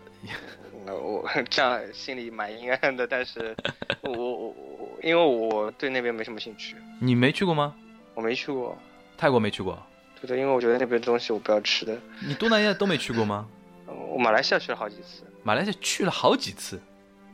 [0.87, 3.55] 那我这样心里蛮阴暗的，但是
[4.01, 7.75] 我我我因为我对那边没什么兴趣， 你没去过吗？
[8.14, 8.79] 我没去过，
[9.18, 9.79] 泰国没去过，
[10.20, 13.47] 对的，因为我觉得那边东西我不要吃的，你东南亚都没去过吗？
[13.87, 16.81] 呃我马来西亚去了好几次，马来西亚去了好几次，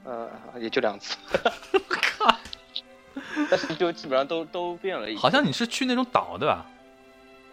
[0.05, 1.17] 呃，也就两次
[3.51, 6.67] 但是就基本上都都变了一，好像你是去那种岛对吧？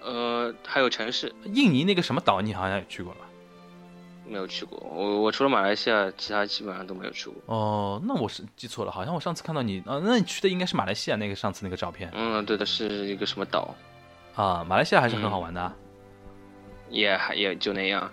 [0.04, 3.22] 呃还有城市印尼那个什么岛，你好像也去过吧？
[4.26, 7.36] 没有去过，我我除了马来西亚，其他基本上都没有去过。
[7.46, 13.74] 哦，那我是记错了，好像我上次看到你啊，那你去的应该是马来西亚那个上次那个照片嗯，对的，是一个什么岛，
[14.36, 15.74] 啊，马来西亚还是很好玩的啊。
[16.90, 18.12] 也还也就那样，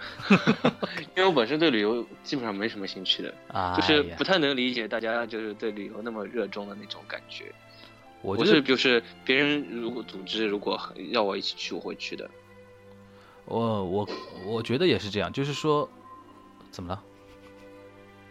[1.16, 7.52] 因为我本身对旅游基本上没什么兴趣的，啊，就是不太能理解大家就是对旅游那么热衷的那种感觉。
[8.22, 12.28] 我我觉得是就是别人如果组织如果要我一起去，我会去的。
[13.44, 14.08] 我我
[14.46, 15.88] 我觉得也是这样，就是说，
[16.70, 17.02] 怎么了？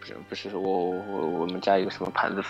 [0.00, 2.42] 不是不是，我我我们家有什么盘子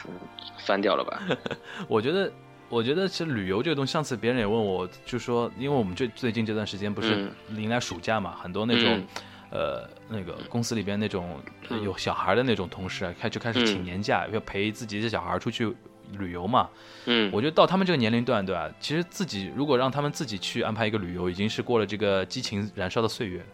[0.64, 1.22] 翻掉了吧？
[1.86, 2.32] 我觉得，
[2.68, 9.06] 我觉得其实旅游这个东西，上次别人也问我，就说，因为我们最最近这段时间不是嗯迎来暑假嘛，很多那种，嗯
[9.50, 15.72] 呃，那个公司里边那种嗯有小孩的那种同事啊，开就开始请嗯年假，要陪自己的小孩出去
[16.18, 16.68] 旅游嘛。
[17.06, 18.68] 嗯，我觉得到他们这个年龄段，对吧？
[18.80, 23.46] 其实自己如果让他们自己去安排一个旅游，已经是过了这个激情燃烧的岁月了。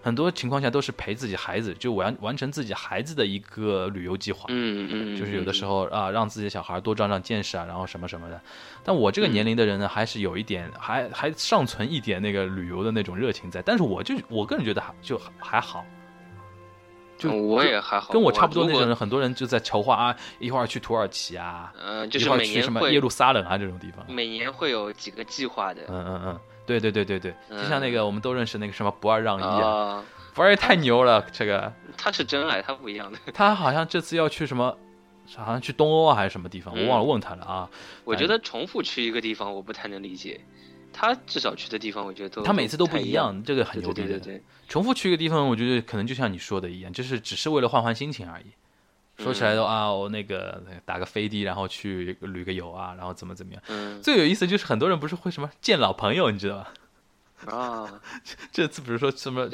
[0.00, 4.46] 很多情况下都是陪自己孩子，就完完成自己孩子的一个旅游计划。
[4.48, 8.40] 嗯嗯，就是有的时候啊，让自己的小孩多长长见识啊，然后什么什么的。
[8.84, 13.60] 但我这个年龄的人呢，还是有一点，还还尚存一点那个旅游的那种热情在。
[13.60, 15.84] 但是我就我个人觉得还就还好，
[17.18, 24.06] 就嗯我也还好，跟我差不多那种人，很多人就在筹划啊，一会儿去土耳其啊，呃，就是每去什么耶路撒冷啊这种地方。
[24.08, 25.82] 每年会有几个计划的。
[25.88, 30.04] 嗯嗯嗯，对对对对对，就像那嗯个我们都认识那个什么不二让一啊，啊，
[30.34, 33.18] 不二也太牛了，这个他是真爱，他不一样的。
[33.32, 34.76] 他好像这次要去什么，
[35.36, 37.70] 好像去东欧啊还是什么地方，我忘了嗯问他了啊。
[38.04, 40.40] 我觉得重复去一个地方，我不太能理解。
[40.92, 44.08] 他至少去的地方，我觉得都他每次都不一一样，这个很牛逼的。
[44.08, 48.46] 对对对，重复去一个地方，我觉得可能就像你说的一样，就是只是为了换换心情而已。
[49.18, 53.62] 说起来的啊，我那个打个飞的，然后去旅个游啊，然后怎么怎么样。
[53.68, 56.72] 嗯最有意思就是很多人不是会什么见老朋友，你知道吧？
[57.46, 58.00] 啊，
[58.52, 59.48] 这次比如说什么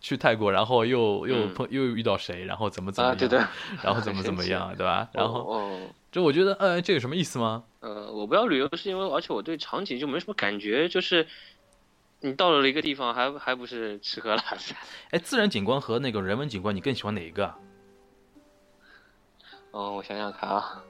[0.00, 3.38] 去泰国，然后又又嗯碰又遇到谁，然后怎么怎么啊，样，对对，
[3.82, 5.08] 然后怎么怎么样，对吧？
[5.12, 5.80] 然后
[6.12, 7.64] 就我觉得，呃，这有什么意思吗？
[7.80, 11.26] 呃，我不要旅游是因为，而且我对场景就没什么感觉，就是
[12.20, 14.74] 你到了一个地方还还不是吃喝拉撒。
[15.10, 17.58] 哎，自然景观和那个人文景观，你更喜欢哪一个啊？
[19.78, 20.82] 嗯，我想想看啊，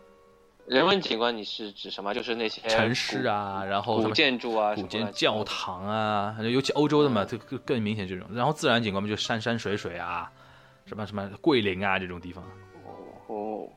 [0.66, 2.14] 人文景观你是指什么？
[2.14, 8.25] 就是那些城市啊，然后古、古什么建筑啊，古建什么教堂啊，尤其欧洲的嘛，嗯这更更明显这种。
[8.33, 10.31] 然后自然景观嘛，就山山水水啊，
[10.85, 12.44] 什么什么桂林啊这种地方。
[13.27, 13.68] 哦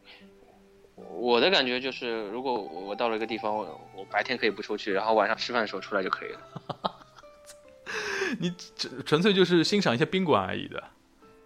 [0.95, 6.39] 我的感觉就是，如果我到了一个地方，我我白天可以不出去，然后晚上吃饭的时候出来就可以了。
[8.39, 10.83] 你纯纯粹就是欣赏一些宾馆而已的。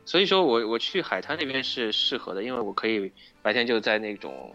[0.06, 3.12] 所以说我我去海滩那边是适合的，因为我可以
[3.42, 4.54] 白天就在那种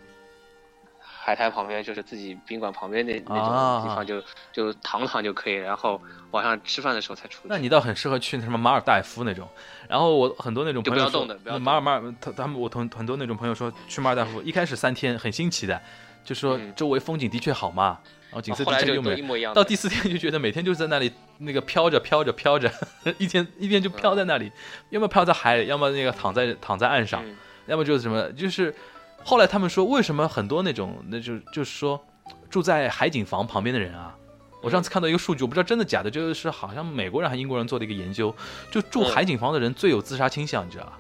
[1.01, 7.49] 海滩旁边，就是自己宾馆旁边那那啊种地方就、就躺躺就可以，然后晚上吃饭的时候才出去。
[7.49, 9.49] 那你倒很适合去什么马尔代夫那种。
[9.89, 15.81] 然后我很多那种就朋友说不要动的不要动马尔马尔他他们我同很多那种朋友说去马尔代夫，一开始三天很新奇的，
[16.25, 17.99] 就说嗯周围风景的确好嘛，
[18.31, 19.11] 然后景色就的确优美。
[19.11, 19.53] 都一模一样。
[19.55, 22.71] 到第四天就觉得每天就是在那里那个飘着飘着飘着，
[23.19, 24.51] 一天一天就飘在那里，
[24.91, 27.37] 要么飘在海里，要么那个躺在躺在岸上，嗯
[27.67, 28.75] 要么就是什么，就是
[29.23, 32.03] 后来他们说为什么很多那种那就就是说
[32.49, 34.15] 住在海景房旁边的人啊。
[34.61, 38.35] 我上次看到一个数据，我不知道真的假的，就是好像美国人还是英国人做的一个研究，
[38.73, 40.99] 就住嗯海景房的人最有自杀倾向，你知道吧？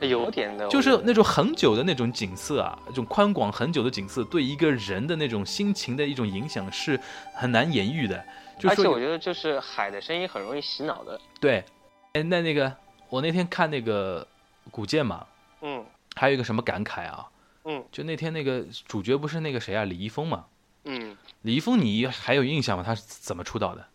[0.00, 6.98] 有点的，就是那种很久的那种景色啊，这种宽广很久的景色，对一个人的那种心情的一种影响是
[7.34, 8.24] 很难言喻的。
[8.58, 11.20] 就而且我觉得就是海的声音很容易洗脑的。
[11.40, 11.64] 对，
[12.12, 12.72] 哎，那那个
[13.08, 14.26] 我那天看那个
[14.70, 15.26] 古剑嘛，
[15.62, 17.28] 嗯还有一个什么感慨啊？
[17.64, 20.44] 嗯就那天那个主角不是那个谁啊，李易峰嘛？
[20.84, 22.84] 嗯，李易峰，你还有印象吗？
[22.84, 23.86] 他是怎么出道的？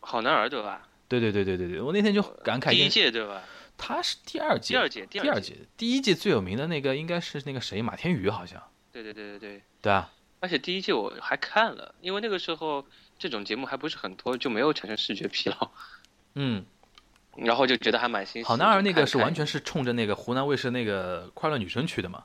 [0.00, 0.88] 好男儿对吧？
[1.08, 3.42] 对对对对对对，我那天就感慨第一件，届对吧？
[3.82, 8.62] 他是第二届，第二届，第二第二届，第一届最有名的那个应该是那个谁，马天宇好像，
[8.92, 9.62] 对对对对对。
[9.80, 12.84] 对啊，而且第一届我还看了，因为那个时候
[13.18, 15.70] 这种节目还不是很多，就没有产生视觉疲劳，
[16.34, 16.64] 嗯，
[17.36, 18.48] 然后就觉得还蛮新奇的。
[18.48, 22.24] 好男儿那个是完全是冲着那个湖南卫视那个快乐女生去的嘛，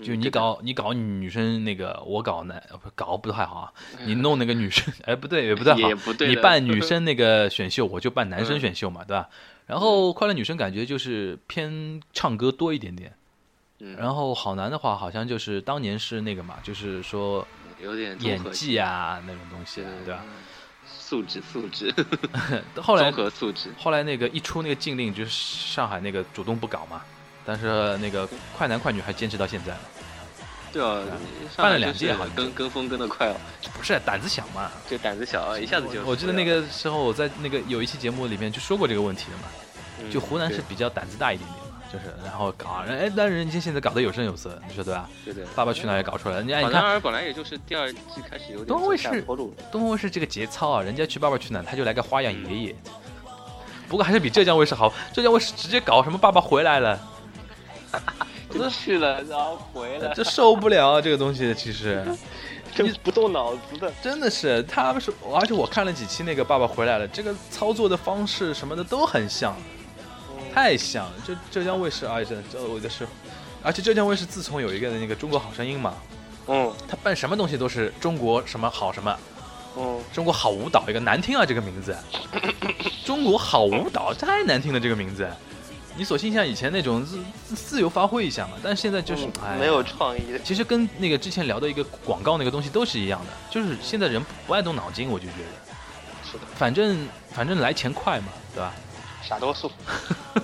[0.00, 2.62] 就你搞你搞女生那个，我搞男
[2.94, 3.72] 搞不太好啊，
[4.06, 5.78] 你弄那个女生，哎不对也不太好。
[6.26, 9.28] 你办女生那个选秀，我就办男生嗯选秀嘛，对吧？
[9.66, 13.12] 然后快乐女生感觉就是偏唱歌多一点点，
[13.80, 17.46] 嗯，然后好男的话好像就是当年是那个嘛，就是说
[17.82, 20.24] 有点演技啊那种东西对，对吧？？
[20.86, 21.92] 素质素质，
[22.80, 27.02] 后来综合素质，后来那个一出那个禁令，就是上海那个主动不搞嘛，
[27.44, 29.80] 但是那个快男快女还坚持到现在了，
[30.76, 31.02] 对啊
[31.56, 33.36] 办了两就是届好像跟跟风跟的快哦，
[33.76, 34.70] 不是胆子小嘛？
[34.88, 39.44] 就胆子小啊，一下子就我记得那个时候我在那个有一期节目里面就说过这个问题的嘛，
[40.00, 45.08] 嗯就湖南是比较胆子大一点点嘛，就是然后搞，哎，但人家现在搞得有声有色，你说对吧？
[45.24, 47.00] 对对，爸爸去哪儿也搞出来了，人家你好男看。
[47.00, 47.98] 本来也就是第二季
[48.30, 52.76] 开始有点东下东卫视坡路，东方卫视这个节操啊，人家去爸爸去哪儿他就来个花样爷爷，
[53.88, 57.00] 不过还是比浙江卫视好，浙江卫视直接搞什么爸爸回来了，
[58.58, 62.04] 就去了然后回来，这受不了啊这个东西，其实。
[62.74, 69.56] 这不动脑子的，真的是，他们是，而且我看了几期那个《爸爸回来了》，这个操作的方式什么的都很像，
[70.52, 71.12] 太像了。
[71.26, 73.08] 这浙江卫视，啊，真的，这我的是，
[73.62, 75.94] 而且浙江卫视自从有一个那个《中国好声音》嘛，
[76.48, 79.18] 嗯他办什么东西都是中国什么好什么，
[79.78, 81.96] 嗯，中国好舞蹈，一个难听啊这个名字，
[83.06, 85.26] 中国好舞蹈太难听了这个名字。
[85.96, 87.18] 你索性像以前那种自
[87.48, 98.72] 自自由发挥一下嘛，但是现在就是、哎没有创意的，其实跟那个之前聊的一个广告那个东西都是一样的，就是现在人不爱动脑筋，我就觉得，是的，反正反正来钱快嘛，对吧？
[99.26, 99.68] 傻多数，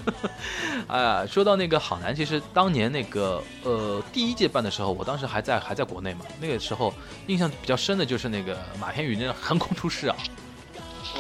[0.89, 6.93] 啊，说到那个好男，其实当年那个呃第一届办的时候，我当时还在还在国内嘛，那个时候
[7.29, 10.17] 印象比较深的就是那个马天宇那个横空出世啊，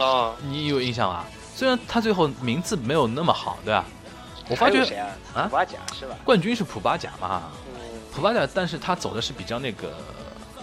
[0.01, 1.24] 啊，你有印象啊？
[1.55, 3.85] 虽然他最后名字没有那么好，对吧？
[4.49, 4.82] 我发觉
[5.34, 5.45] 啊？
[5.45, 6.16] 普巴甲是吧？
[6.24, 9.95] 冠军是普巴甲嘛，嗯普巴甲，但是他走的是比较那个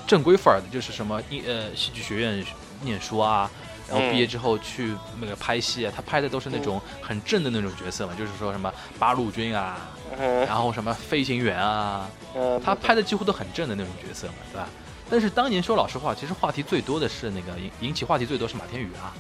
[0.05, 2.45] 正规范儿的，就是什么音呃戏剧学院
[2.81, 3.49] 念书啊，
[3.87, 9.77] 然后毕业之后去那个拍戏啊，他拍的都是那种很正的那种角色嘛，就是说什么八路军啊，
[10.17, 14.67] 嗯然后什么飞行员啊，嗯，他拍的几乎都很正的那种角色嘛，对吧？
[15.09, 19.13] 但是当年说老实话，其实话题最多的是那个引引起话题最多是马天宇啊。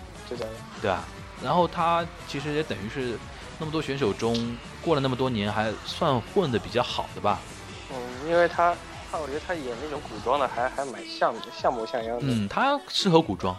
[0.79, 1.03] 对吧？
[1.43, 3.17] 然后他其实也等于是
[3.59, 7.39] 那么多选手中过了那么多年，还算混的比较好的吧。
[7.91, 8.73] 嗯，因为他
[9.11, 12.23] 他我觉得他演那种古装的还还蛮像的，像模像样的。
[12.25, 13.55] 嗯，他适合古装，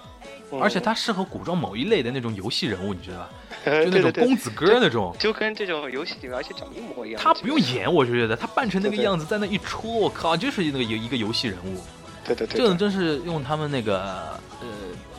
[0.51, 3.31] 嗯而且他适合古装某一类的那种游戏人物，你知道吧？
[3.85, 5.15] 就那种公子哥那种。
[5.19, 7.21] 就跟这种游戏里面，而且长得一模一样。
[7.23, 11.79] 他不用演，我就觉得他扮成那个样子，在那一戳，我靠，就是那个游一个游戏人物。
[12.25, 14.67] 对对对，这种真是用他们那个呃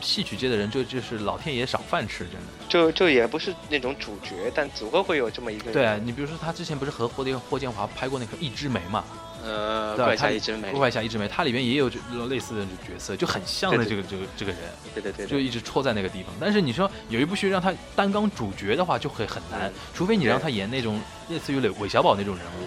[0.02, 2.46] 戏曲界的人，就就是老天爷赏饭吃，真的。
[2.68, 5.72] 就就也不是那种主角，但总会会有这么一个人。
[5.72, 9.04] 对啊，你比如说他之前不是和霍建霍建华拍过那个《一枝梅》嘛，
[9.44, 9.96] 呃？
[9.96, 11.98] 怪他侠一枝梅，怪侠一枝梅，它里面也有这
[12.28, 14.60] 类似的角色，就很像的这个这个这个人，
[14.94, 16.34] 对对对对，就一直戳在那个地方。
[16.40, 22.66] 但是你说有一部剧让他担纲主角的话，就会很难嗯，除非你让他演那种类似于韦韦小宝那种人物。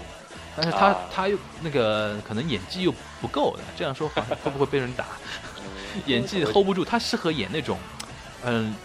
[0.57, 5.05] 但是他、啊他又那个可能演技又不够的，这样说话会不会被人打？
[5.95, 7.77] 嗯 演技 hold 不住，他适合演那种，
[8.43, 8.75] 嗯，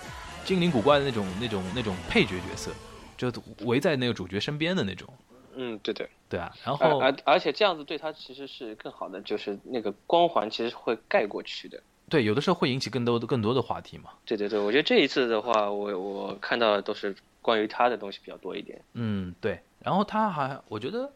[0.44, 2.70] 精灵古怪的那种那种那种配角角色，
[3.16, 3.32] 就
[3.66, 5.08] 围在那个主角身边的那种，
[5.54, 6.08] 嗯，对对。
[6.28, 6.54] 对啊。
[6.64, 11.82] 然后而而而且这样子对他其实是更好的，就是那个光环其实会盖过去的。
[12.08, 14.10] 对，有的时候会引起更多的更多的话题嘛。
[14.24, 18.80] 对对对，我觉得这一次的话，我我看到的都是关于他的东西比较多一点。
[18.94, 19.60] 嗯，对。
[19.80, 21.12] 然后他还，我觉得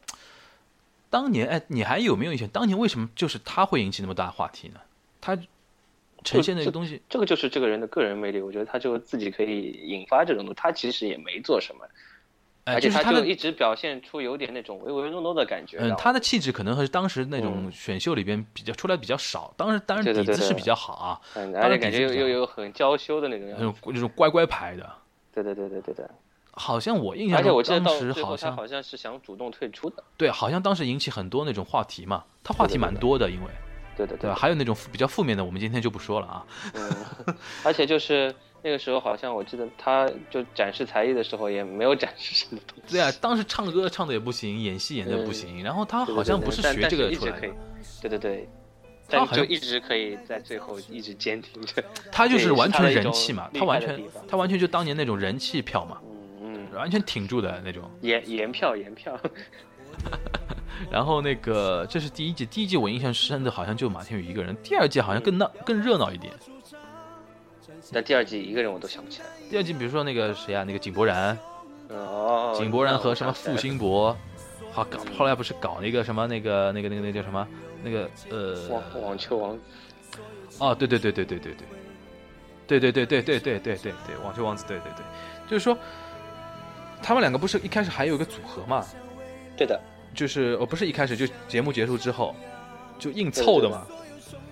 [1.10, 2.48] 当年，哎，你还有没有印象？
[2.48, 4.80] 当年为什么就是他会引起那么大话题呢？
[5.20, 5.36] 他
[6.24, 10.54] 呈现的一个东西，这个就是这个人的个人魅力，我觉得他就自己可以引发这种东西。
[10.60, 11.86] 他其实也没做什么，
[12.64, 15.76] 哎，而且他就一直表现出有点那种唯唯诺诺的感觉。
[15.80, 19.52] 嗯，他的气质可能和当时那种嗯选秀里边比较出来比较少。
[19.56, 23.80] 当时，当然底子是比较好啊，嗯，当而且感觉又又有很娇羞的那种那样子。
[23.82, 24.90] 种那种乖乖牌的。
[25.32, 26.06] 对对对对对对。
[26.56, 30.04] 好像我印象而且我记得中当时到最后他像好像是想主动退出的。
[30.16, 33.48] 对，好像当时引起很多那种话题嘛，他话题蛮多的，因为
[33.96, 34.36] 对对对吧？
[34.36, 36.46] 还有那种负比较负面的，我们今天就不说了啊。
[36.74, 42.92] 嗯，而且就是那个时候，好像我记得他就展示才艺的时候，也没有展示什么东西。
[42.94, 47.48] 对啊，当时唱歌唱的也不行，演戏演的不行，然后他好像不是学这个出来的，，
[48.02, 48.48] 对对对，
[49.08, 51.82] 但就一直可以在最后一直坚挺着。
[52.10, 55.98] 他就是完全的人气嘛，他完全他完全就当年那种人气票嘛，
[56.40, 57.88] 嗯嗯，完全挺住的那种。
[58.00, 59.18] 盐盐票盐票，
[60.90, 66.32] 然后那个这是第一季，第一季我印象深的好像就马天宇一个人，第二季好像更闹更热闹一点。
[67.92, 69.26] 但第二季一个人我都想不起来。
[69.50, 71.36] 第二季比如说那个谁啊，那个井柏然，
[72.56, 74.16] 井柏然和什么付辛博，
[74.72, 77.46] 好搞，后来不是搞那个什么那个那个那个那个叫什么
[77.82, 79.62] 那个呃网网球王子，
[80.58, 81.66] 哦，对对对对对对对，
[82.66, 85.04] 对对对对对对对对对，网球王子，对对对，
[85.50, 85.76] 就是说，
[87.02, 88.84] 他们两个不是一开始还有一个组合嘛，
[89.56, 89.78] 对的
[90.14, 92.34] 就是我不是一开始就节目结束之后
[92.98, 93.86] 就硬凑的嘛，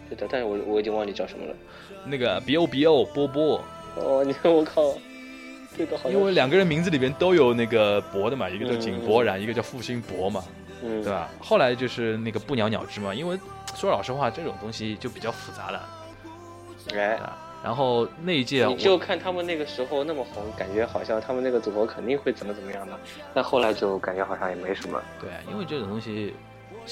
[0.09, 1.55] 对的，但是我我已经忘记叫什么了。
[2.05, 3.65] 那个 B O B O 波波，
[3.97, 4.95] 哦，你看 我靠，
[5.79, 10.45] 这个好因为两个人名字里边都有那个博的嘛，一个叫井柏然，一个叫付辛博嘛，
[10.83, 11.03] 嗯。
[11.03, 11.31] 对吧？
[11.41, 13.39] 后来就是那个不鸟鸟之嘛，因为
[13.77, 15.89] 说老实话，这种东西就比较复杂了，
[16.95, 17.39] 哎，啊。
[17.63, 22.99] 然后那一届你就看他们那个时候那么红，感觉好像他们那个组合肯定会怎么怎么样的，
[23.33, 25.01] 但后来就感觉好像也没什么。
[25.21, 26.35] 对，因为这种东西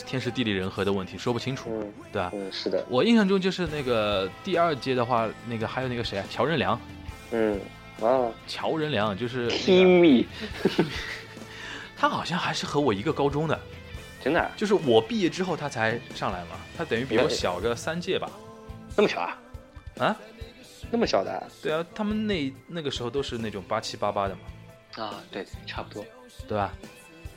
[0.07, 2.31] 天时地利人和的问题，说不清楚，嗯对吧？
[2.33, 6.81] 嗯，是的，我印象中就是那个第二届的话，那个还有那个谁啊，乔任梁，
[7.33, 7.61] 嗯
[8.01, 10.25] 啊乔任梁就是那个
[11.99, 13.61] 他好像还是和我一个高中的，
[14.23, 18.31] 真的啊就是我毕业之后他才上来嘛，他等于比我小个三届吧。
[18.97, 19.37] 那么小啊？
[19.99, 20.16] 啊，
[20.91, 21.43] 那么小的啊？
[21.62, 26.05] 对啊，他们那那个时候都是那种八七八八的嘛，啊，对，差不多。
[26.49, 26.72] 对吧？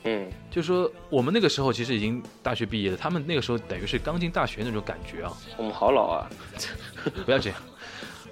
[0.05, 5.31] 嗯，就说我们那个时候其实已经大学毕业了，他们那个时候等于是刚进大学那种感觉啊。
[5.55, 6.29] 我们好老啊。
[7.25, 7.59] 不要这样，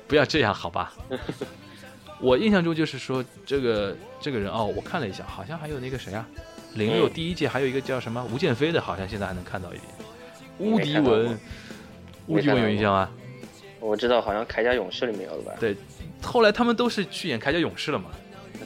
[0.08, 0.94] 不要这样，好吧？
[2.20, 6.28] 我印象中就是说这个这个人哦，我看了一下，好像还有那个谁啊，
[6.76, 9.84] 零六嗯第一届还有一个叫什么吴建飞的，好像现在还能看到一点。
[10.60, 13.10] 乌没看到迪文过，乌迪文有印象吗？
[13.82, 15.54] 我知道，好像《铠甲勇士》里面有的吧？
[15.60, 15.76] 对，
[16.22, 18.12] 后来他们都是去演铠甲勇士了嘛，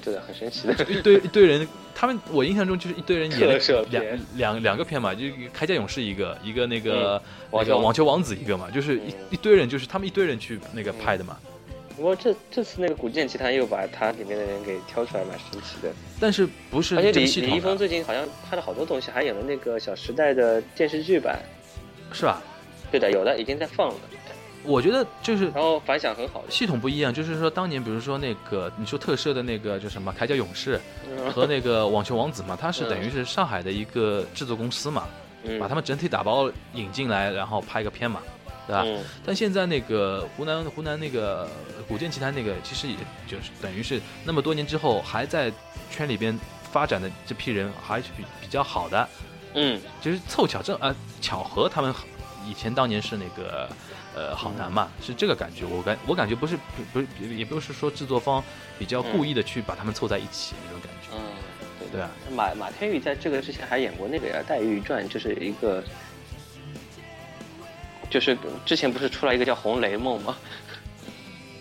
[0.03, 0.73] 对的，很神奇的。
[0.85, 11.37] 一堆一堆人，他们我印象中就是一堆人演了两两两个片嘛，就是铠甲勇士一个，一个那个、那网球王个网球王子一个嘛，就是一、嗯一堆人，就是他们一堆人去那个拍的嘛。
[11.95, 15.93] 不过这这次那个《古剑奇谭》又把它里面的人给挑出来，蛮神奇的。
[16.19, 21.39] 但是不是而且这李李易峰最近好像拍了好多东西，还演了那个《小时代》的电视剧版。
[22.11, 22.41] 是吧？
[22.91, 23.95] 对的，有的已经在放了，
[24.65, 26.51] 我觉得就是然后反响很好的。
[26.51, 35.07] 系统不一样，就是说当年比如说那个你说特摄的那个叫什么铠甲勇士嗯和那个网球王子嘛，它是嗯等于是上海的一个制作公司嘛，
[35.43, 38.21] 嗯把他们整体打包引进来，然后拍一个片嘛。
[38.67, 38.81] 对吧？
[38.83, 41.47] 嗯但现在那个湖南湖南那个
[41.87, 42.95] 古剑奇谭那个，其实也
[43.27, 45.53] 就是等于是那么多年之后还在
[45.91, 46.35] 圈里边
[46.71, 49.07] 发展的这批人还是比比较好的，
[49.53, 51.93] 嗯就是凑巧正啊巧合，他们
[52.47, 53.69] 以前当年是那个
[54.15, 55.65] 呃好难嘛，是这个感觉。
[55.65, 56.57] 我感我感觉不是
[56.93, 57.05] 不是
[57.35, 58.43] 也不是说制作方
[58.79, 61.09] 比较故意的去把他们凑在一起那种感觉。
[61.13, 61.19] 嗯，
[61.79, 65.83] 对对啊，马马天宇在这个之前还演过那个呀《黛玉传》，就是一个，
[68.09, 70.35] 就是之前不是出来一个叫《红雷梦》吗？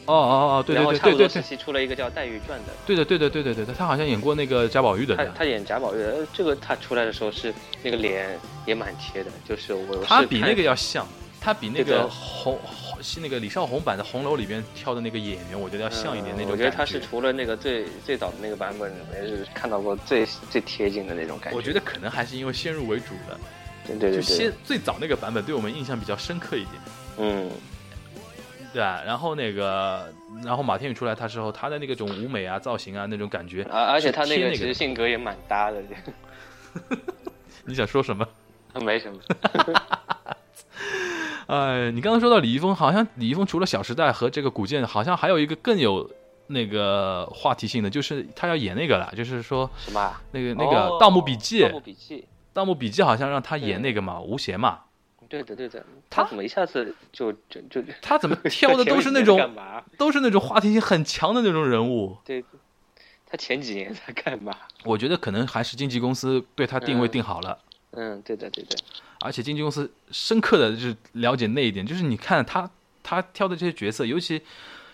[0.07, 11.09] 哦哦哦，对然后对差不多时对对对期出了一个叫《黛玉传》的，对的对的对对对的，他好像演过那个贾宝玉的，他他演贾宝玉的，呃这个他出来的时候是那个脸也蛮贴的，就是我我是他比那个要像，
[11.45, 21.57] 他比那个红红是那个李少红版的《红楼》里边挑的那个演员，我觉得要像一点那种嗯我觉得他是除了那个最最早的那个版本里面是看到过最最贴近的那种感觉。
[21.59, 23.39] 我觉得可能还是因为先入为主的，
[23.87, 26.75] 对对对就先，最早那个版本对我们印象比较深刻一点。
[27.19, 27.51] 嗯
[28.73, 29.03] 对啊？
[29.05, 30.11] 然后那个，
[30.43, 35.83] 然后马天宇出来，他时候他的那个种舞美啊、造型啊那种感觉，啊而且他那个其实性格也蛮搭的，
[37.67, 38.27] 你想说什么？
[38.81, 39.21] 没什么。
[41.47, 46.11] 哎，你刚刚说到李易峰，好像李易峰除了《小时代》和这个古剑，好像还有一个更有
[46.47, 50.23] 那个话题性的，就是他要演那个了，就是说什么啊？
[50.33, 54.81] 那个那个哦《盗墓笔记》盗墓笔记，盗墓笔记》好像让他演那个嘛，吴邪嘛，
[55.29, 55.85] 对的对的。
[56.11, 59.83] 他他怎么一下子就就就他怎么挑的都是那种 干嘛？
[59.99, 62.17] 都是那种话题性很强的那种人物。
[62.25, 62.45] 对，
[63.27, 64.55] 他前几年在干嘛？
[64.85, 67.59] 我觉得可能还是经纪公司对他定位嗯定好了。
[67.97, 68.77] 嗯，对的对的。
[69.21, 72.71] 而且经纪公司深刻的就是了解那一点，就是你看他
[73.03, 74.43] 他挑的这些角色，尤其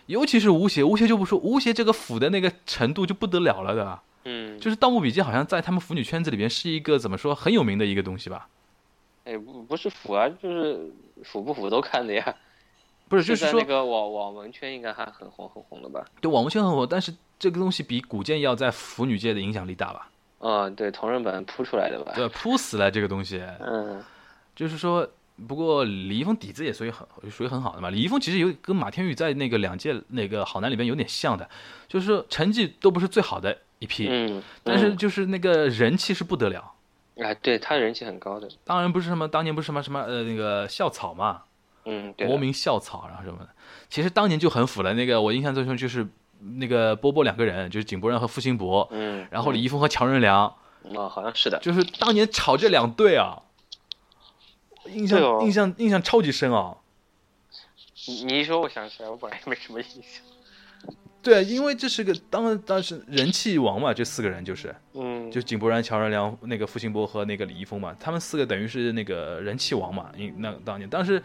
[0.07, 4.03] 尤其是吴邪，吴邪就不说，吴邪这个腐的那个程度就不得了了，对吧？
[4.24, 8.46] 嗯，就是《盗墓笔记》好像在他们腐女圈子里边是一个怎么说很有名的一个东西吧？
[9.24, 10.92] 哎不不是腐啊，就是
[11.24, 12.36] 腐不腐都看的呀。
[13.09, 16.05] 不是，就是说在那个网网文圈应该还很红很红的吧？
[16.20, 20.10] 对网文圈很火，但是这个东西比古剑要在腐女界的影响力大吧？
[20.41, 22.12] 嗯，对，同人本铺出来的吧？
[22.14, 24.03] 对，扑死了这个东西，嗯
[24.55, 25.09] 就是说。
[25.49, 27.88] 不过李易峰底子也属于很属于很好的嘛。
[27.88, 31.49] 李易峰其实有跟马天宇在那个两届那个好男里边有点像的，
[31.88, 36.72] 就是说成绩都不是最好的一批，嗯，但是就是那个人气是不得了。
[37.14, 38.47] 嗯啊，对他人气很高的。
[38.64, 41.41] 当然不是什么当年不是什么什么呃那个校草嘛，
[41.86, 43.49] 嗯，对国民校草，然后什么的。
[43.88, 44.93] 其实当年就很腐了。
[44.93, 46.07] 那个我印象最深就是
[46.41, 51.59] 那个波波两个人，就是井柏然和付辛博，嗯，然后李易峰和强人良，嗯哦，好像是的。
[51.61, 53.43] 就是当年炒这两队啊，
[54.86, 56.76] 印象、哦印象印象超级深啊。
[58.09, 60.22] 你你一说，我想起来，我本来也没什么印象。
[61.22, 70.11] 对啊，因为这是个当当时人气王嘛，这四个人就是嗯，就井柏然、乔任梁、那个付辛博和那个李易峰嘛，他们四个等于是那个人气王嘛。
[70.16, 71.22] 因那当年，当时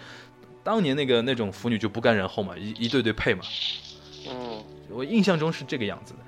[0.66, 3.42] 当年那个那种腐女就不甘人后嘛，一一对对配嘛。
[4.28, 4.62] 嗯
[4.96, 6.20] 我印象中是这个样子的。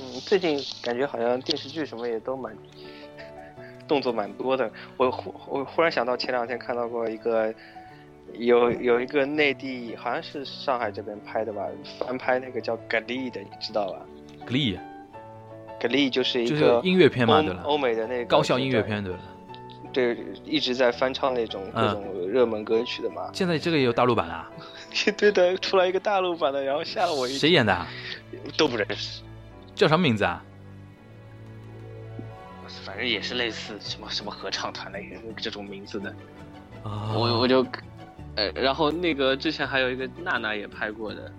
[0.00, 2.56] 嗯，最近感觉好像电视剧什么也都蛮
[3.88, 4.70] 动作蛮多的。
[4.96, 7.52] 我忽我忽然想到前两天看到过一个。
[8.32, 11.64] 有有一个内地好像是上海这边拍的吧，
[12.00, 14.00] 翻拍那个叫《蛤蜊》的，你知道吧
[14.48, 14.76] ？Glee
[15.78, 19.20] 蛤蜊就是一个音乐片嘛，欧对了，欧美的那个高校音乐片对了。
[19.92, 23.30] 对，一直在翻唱那种各嗯种热门歌曲的嘛。
[23.32, 24.50] 现在这个也有大陆版啊？
[25.16, 27.36] 对的，出来一个大陆版的，然后吓了我一。
[27.36, 27.86] 谁演的啊？
[28.56, 29.22] 都不认识，
[29.74, 30.42] 叫什么名字啊？
[32.84, 36.10] 反正也是类似什么什么合唱团类这种名字的。
[36.82, 37.66] 啊我我就，
[38.36, 41.30] 呃，然后那个之前还有一个娜娜也拍过的，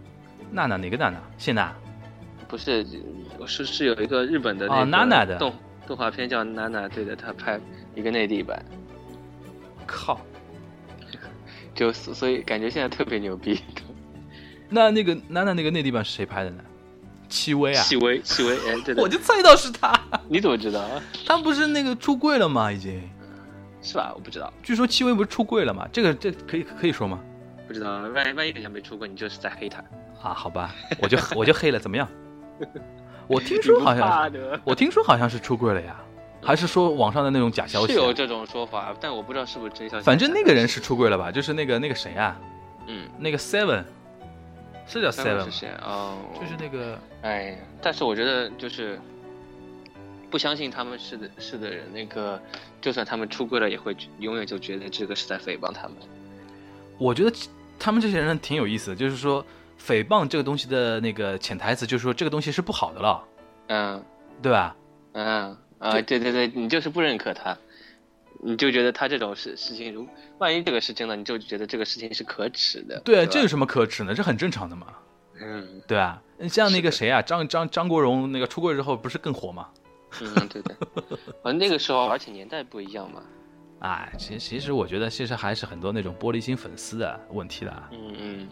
[0.52, 1.22] 娜娜哪个娜娜？
[1.38, 1.74] 谢娜？
[2.48, 2.86] 不是，
[3.40, 5.54] 我是是有一个日本的哦那个娜娜的动
[5.86, 7.60] 动画片叫娜娜，对的，她拍
[7.96, 8.64] 一个内地版，
[9.86, 10.20] 靠！
[11.78, 13.62] 就所所以感觉现在特别牛逼。
[14.68, 16.62] 那那个娜娜那个内地版是谁拍的呢？
[17.30, 17.84] 戚薇啊？
[17.84, 19.94] 戚薇，戚薇，哎，对的， 我就猜到是他。
[20.28, 21.02] 你怎么知道啊？
[21.26, 22.72] 他不是那个出柜了吗？
[22.72, 23.02] 已经？
[23.82, 24.12] 是吧？
[24.16, 25.88] 我不知道，据说戚薇不是出柜了吗？
[25.94, 27.20] 这个这可以可以说吗？
[27.68, 29.80] 不知道，万一万一人家没出柜，你就是在黑他。
[30.22, 32.08] 啊，好吧，我就我就黑了，怎么样？
[33.28, 34.32] 我听说好像
[34.64, 35.96] 我听说好像是出柜了呀，
[36.42, 40.04] 还是说网上的那种假消息啊、是有这种说法，但我不知道是不是真消息。
[40.04, 41.32] 反正那个人是出柜了吧？
[41.32, 42.40] 就是那个那个谁啊，
[42.88, 43.84] 嗯，那个 Seven，
[44.86, 45.46] 是叫 Seven？
[45.46, 45.70] 是谁？
[45.84, 49.00] 哦，就是那个哎，但是我觉得就是
[50.30, 52.42] 不相信他们是的是的人，那个
[52.82, 55.98] 就算他们出柜了，也会永远就觉得这个是在诽谤他们。
[56.98, 57.32] 我觉得
[57.78, 59.46] 他们这些人挺有意思的，就是说
[59.86, 63.24] 诽谤这个东西的那个潜台词，就是说这个东西是不好的了，
[63.68, 64.04] 嗯
[64.42, 64.76] 对吧？
[65.14, 67.58] 嗯啊，对对对，你就是不认可他。
[68.40, 70.08] 你就觉得他这种事事情，如
[70.38, 73.00] 万一这个是真的，你就觉得这个事情是可耻的。
[73.04, 74.14] 对啊，这有什么可耻呢？
[74.14, 74.88] 这很正常的嘛，
[75.42, 76.22] 嗯对啊。
[76.48, 79.70] 像那个谁啊，张张张国荣那个出柜之后不是更火吗？
[80.22, 80.76] 嗯，对的。
[81.44, 83.24] 呃，那个时候而且年代不一样嘛。
[83.82, 87.84] 哎，其实其实我觉得其实还是很多那种玻璃心粉丝的问题的。
[87.92, 88.48] 嗯嗯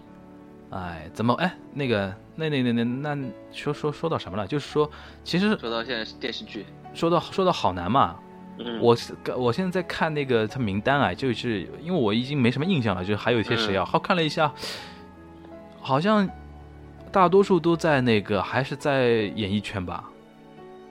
[0.71, 4.47] 哎，怎么哎那个那那那那那说说说到什么了？
[4.47, 4.89] 就是说，
[5.23, 6.65] 其实说到现在是电视剧，
[6.95, 8.15] 说到说到好难嘛，
[8.57, 8.97] 嗯，我
[9.37, 14.51] 我现在在看那个他名单啊，就是因为我已经没什么印象了，就是还有一些谁啊，好看了一下，
[15.81, 16.27] 好像
[17.11, 20.05] 大多数都在那个还是在演艺圈吧。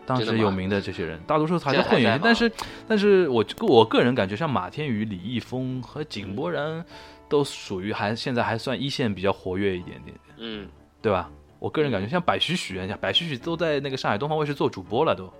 [0.06, 2.52] 当时有名的这些人，大多数还是混演艺，但是
[2.86, 6.84] 但是我我个人感觉，像马天宇、李易峰和井柏然，
[7.28, 10.68] 都属于还现在还算一线比较活跃一点点，嗯。
[11.00, 11.30] 对吧？
[11.58, 15.30] 我个人感觉，像百许许，像百许许都在那个上海东方卫视做主播了，都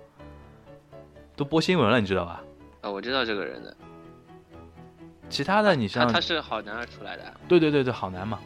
[1.35, 2.43] 都播新闻了，你知道吧？
[2.81, 3.75] 啊，我知道这个人的，
[5.29, 7.23] 其他的你像他他是好男儿出来的。
[7.47, 8.39] 对对对对，好男嘛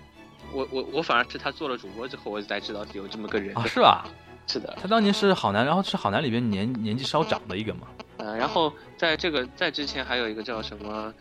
[0.52, 3.56] 我我我反而是他做了主播之后，我才知道有这么个人。
[3.58, 4.06] 啊，是吧？
[4.48, 7.82] 是的，他当年是好男，然后是好男里边年年纪稍长的一个嘛。
[8.18, 11.14] 嗯，然后在这个在之前还有一个叫什么，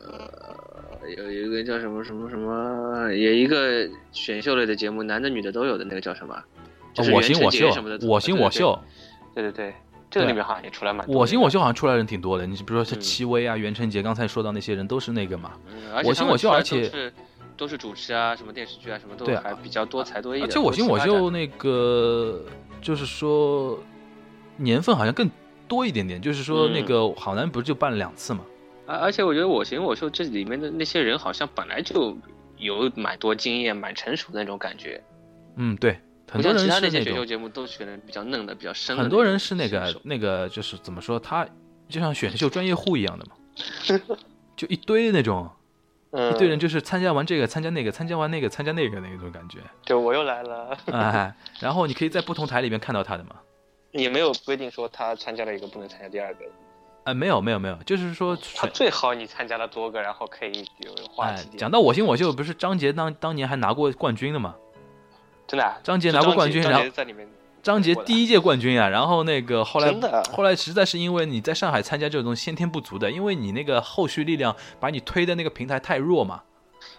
[0.00, 6.42] 呃，有一个叫什么什么什么，有一个选秀类的节目，男的女的都有的那个叫什么？
[6.94, 8.78] 就是我行我秀什么的，我行我秀，
[9.34, 9.74] 对对对，
[10.10, 11.16] 这个里面好像也出来蛮多。
[11.16, 12.46] 我行我秀好像出来人挺多的。
[12.46, 15.52] 你比如说像嗯戚薇啊、袁成杰，刚才说到那些人都是那个嘛。
[15.68, 17.12] 嗯，我行我秀而且都是
[17.56, 20.46] 都是主持啊，什么电视剧啊，什么都还比较多才多艺的。
[20.46, 22.44] 而且我行我秀那个
[22.80, 23.78] 就是说
[24.56, 25.30] 年份好像更
[25.66, 28.40] 多一点点，就是说嗯那个好男不是就办了两次嘛？
[28.86, 32.16] 而而且我觉得我行我秀这里面的那些人好像本来就
[32.56, 35.02] 有蛮多经验、蛮成熟的那种感觉，
[35.56, 35.98] 嗯，对，
[36.30, 39.10] 很不多人他那些选秀节目都选的比较嫩的、比较深的那种新手。
[39.10, 41.46] 很多人是那个那个就是怎么说，他
[41.88, 44.16] 就像选秀专业户一样的嘛，
[44.56, 45.50] 就一堆那种。
[46.12, 53.34] 嗯，一堆人就是参加完这个，参加那个，参加完那个，参加那个那种感觉，就我又来了， 哎，然后你可以在不同台里面看到他的嘛，
[53.90, 56.44] 也没有规定说他参加了一个不能参加第二个，
[57.04, 61.58] 哎，没有没有没有，就是说，他最好你参加了多个，然后可以有话哎题，点。
[61.58, 64.54] 讲到我行我秀，不是张杰当当年还拿过冠军的嘛？
[65.46, 67.28] 真的啊，张杰拿过冠军，然后在里面，
[67.62, 69.94] 张杰第一届冠军啊，然后那个后来
[70.32, 76.42] 后来实在是因为你在上海参加这种先天不足的，因为你那个后续力量把你推的那个平台太弱嘛。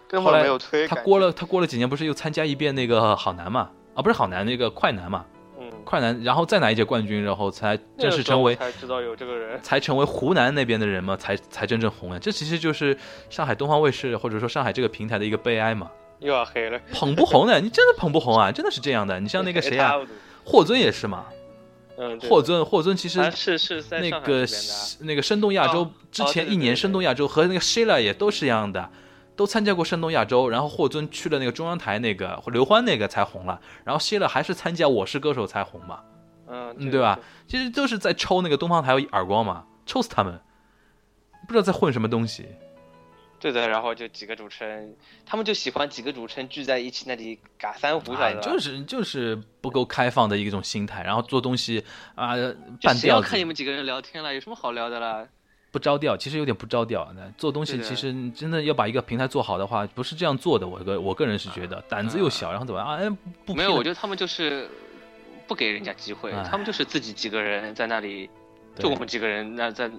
[0.08, 0.88] 根后来本没有推。
[0.88, 3.70] 他过了他过了几年，不是又参加一遍那个好男嘛？
[3.94, 5.26] 啊，不是好男，那个快男嘛，
[5.60, 9.60] 嗯，快男，然后再拿一届冠军，然后才正式成为才知道有这个人。
[9.62, 12.20] 才成为湖南那边的人嘛，才才真正红呀。
[12.22, 12.98] 这其实就是
[13.30, 15.90] 上海东方卫视或者说上海这个平台的一个悲哀嘛。
[16.20, 19.20] 又要黑了，捧不红的， 你真的捧不红啊，真的是这样的。
[19.20, 19.94] 你像那个谁啊，
[20.46, 21.26] 霍尊也是嘛，
[21.98, 24.46] 嗯，霍尊霍尊其实是是在那个
[25.00, 28.90] 那个声东亚洲哦之前一年声东亚洲和那个 Sheila 也都是一样的。
[29.36, 36.00] 都参加过声东亚洲，然后霍尊去了那个中央台那个刘欢那个才红了，然后 Sheila 还是参加我是歌手才红嘛，
[36.48, 37.20] 嗯，嗯，对吧？？
[37.48, 40.42] 其实都是在抽那个东方台耳光嘛，抽死他们，
[41.48, 42.48] 不知道在混什么东西。
[43.40, 48.16] 对的，然后就几个主持人，他们就喜欢几个主持人聚在一起那里嘎三胡？
[48.42, 51.84] 就是就是不够开放的一种心态，然后做东西
[52.16, 52.42] 啊、就
[52.82, 54.34] 半吊子谁要看你们几个人聊天了？
[54.34, 55.28] 有什么好聊的啦？
[55.70, 57.12] 不着调，其实有点不着调。
[57.14, 60.68] 那做东西其实真的要把一个平台做好的话，不是这样做的。
[60.68, 62.96] 我个我个人是觉得胆子又小，然后怎么样啊？
[62.96, 63.10] 哎，
[63.46, 64.68] 不没有，我觉得他们就是
[65.46, 68.32] 不给人家机会哎，他们就是自己几个人在那里，对
[68.80, 69.92] 就我们几个人那在，呃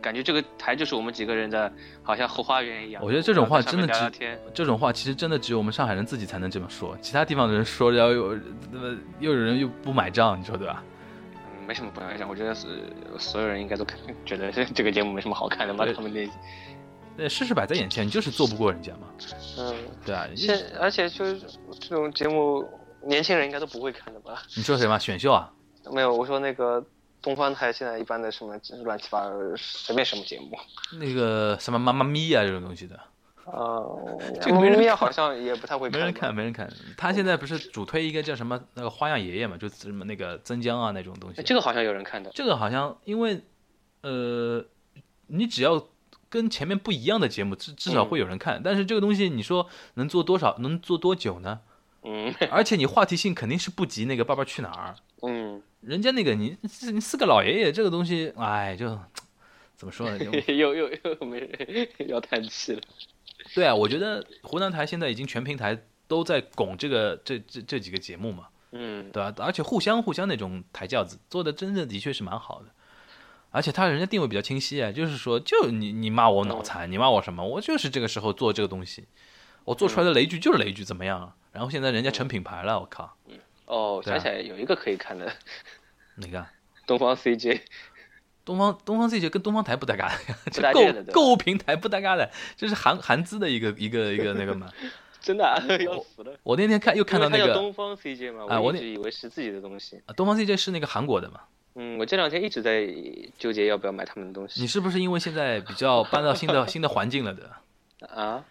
[0.00, 1.72] 感觉这个台就是我们几个人的，
[2.02, 3.02] 好像后花园一样。
[3.02, 8.38] 我觉得这种话真的只聊聊天，这种话其实真的只有我们上海人自己才能这么说，其他地方的人说，然后又
[8.70, 10.82] 那么又有人又不买账，你说对吧？
[11.34, 12.28] 嗯，没什么不能讲。
[12.28, 12.66] 我觉得是
[13.18, 16.28] 所有人应该都看觉得这个节目没什么好看的吧，对他们那，
[17.16, 19.08] 那事实摆在眼前，你就是做不过人家嘛，
[19.58, 19.74] 嗯，
[20.04, 20.28] 对啊。
[20.36, 21.40] 现而且就是
[21.80, 22.64] 这种节目，
[23.02, 24.42] 年轻人应该都不会看的吧？
[24.56, 25.50] 你说什么选秀啊？
[25.90, 26.84] 没有，我说那个
[27.26, 30.56] 东方台现在一般的什么乱七八糟随便什么节目，
[31.00, 32.96] 那个什么妈妈咪呀、这种东西的，
[33.46, 36.72] 呃，这个没人咪看好像也不太会吧没人看，没人看。
[36.96, 41.42] 他现在不是主推一个叫什么那个花样爷爷嘛，就什么那个曾江啊那种东西。
[41.42, 43.42] 这个好像有人看的，这个好像因为
[44.02, 44.64] 呃，
[45.26, 45.88] 你只要
[46.28, 48.62] 跟前面不一样的节目，至至少会有人看。
[48.62, 51.58] 但是这个东西你说能做多少，能做多久呢？
[52.08, 54.94] 嗯而且你话题性肯定是不及那个《爸爸去哪儿》，
[55.28, 56.56] 嗯，人家那个你
[56.92, 58.98] 你四个老爷爷这个东西，哎，就
[59.76, 60.18] 怎么说呢？
[60.18, 62.80] 就又又又没人要叹气了，
[63.54, 65.78] 对啊，我觉得湖南台现在已经全平台
[66.08, 72.66] 都在拱这个这这这几个节目嘛，嗯，对吧、而且互相互相那种抬轿子做的真的的确是蛮好的。
[73.52, 79.06] 而且他人家定位比较清晰啊，就是说，就你你骂我脑残，你骂我什么，我就是这个时候做这个东西，
[79.64, 81.32] 我做出来的雷剧就是雷剧，怎么样？
[81.52, 83.16] 然后现在人家成品牌了，我靠！
[83.64, 85.32] 哦，想起来有一个可以看的，
[86.16, 86.46] 哪个？
[86.86, 87.60] 东方 CJ。
[88.44, 90.14] 东方东方 CJ 跟东方台不搭嘎的，
[90.52, 94.70] 这购购物平台不搭嘎的，这是韩韩资的一个一个一个那个嘛。
[95.20, 96.38] 真的啊要死了！
[96.44, 100.00] 我那天看又看到那个东方 CJ 嘛，我一直以为是自己的东西。
[100.14, 101.40] 东方 CJ 是那个韩国的嘛？
[101.74, 102.86] 嗯，我这两天一直在
[103.36, 104.60] 纠结要不要买他们的东西。
[104.60, 107.50] 你是不是因为现在比较搬到新的 新的环境了的？
[108.06, 108.44] 啊？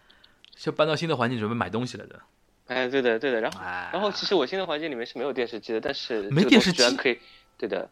[0.57, 2.20] 就搬到新的环境准备买东西了的？
[2.68, 3.39] 哎，对的，对的。
[3.39, 3.61] 然后，
[3.93, 7.18] 然后其实我新的环境里面是没有电视机的，但是没电视机可以。
[7.58, 7.89] 对的，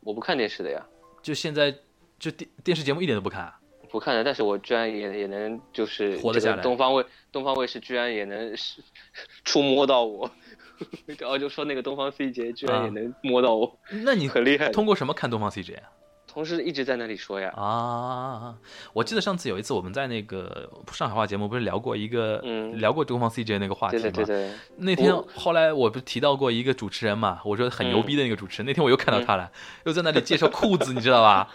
[0.00, 0.84] 我不看电视的呀。
[1.22, 1.74] 就现在，
[2.18, 3.42] 就电电视节目一点都不看。
[3.44, 3.54] 啊
[3.90, 6.62] 不看的，但是我居然也也能就是活得下来。
[6.62, 8.54] 东方卫东方卫视居然也能
[9.46, 10.30] 触摸到我，
[11.18, 14.68] 然后就说那个东方 CJ 居然也能摸到我，那你很厉害。
[14.68, 15.88] 通过什么看东方 CJ 啊？
[16.38, 18.54] 同事一直在那里说呀啊！
[18.92, 24.02] 我记得上次有一次我们在那个上海话节目不是聊过一个，嗯，聊过东方 CJ 那个话题吗？
[24.02, 24.52] 对对对。
[24.76, 27.40] 那天后来我不是提到过一个主持人嘛？
[27.44, 28.66] 我说很牛逼的那个主持人。
[28.66, 29.50] 那天我又看到他了，
[29.82, 31.50] 又在那里介绍裤子，你知道吧？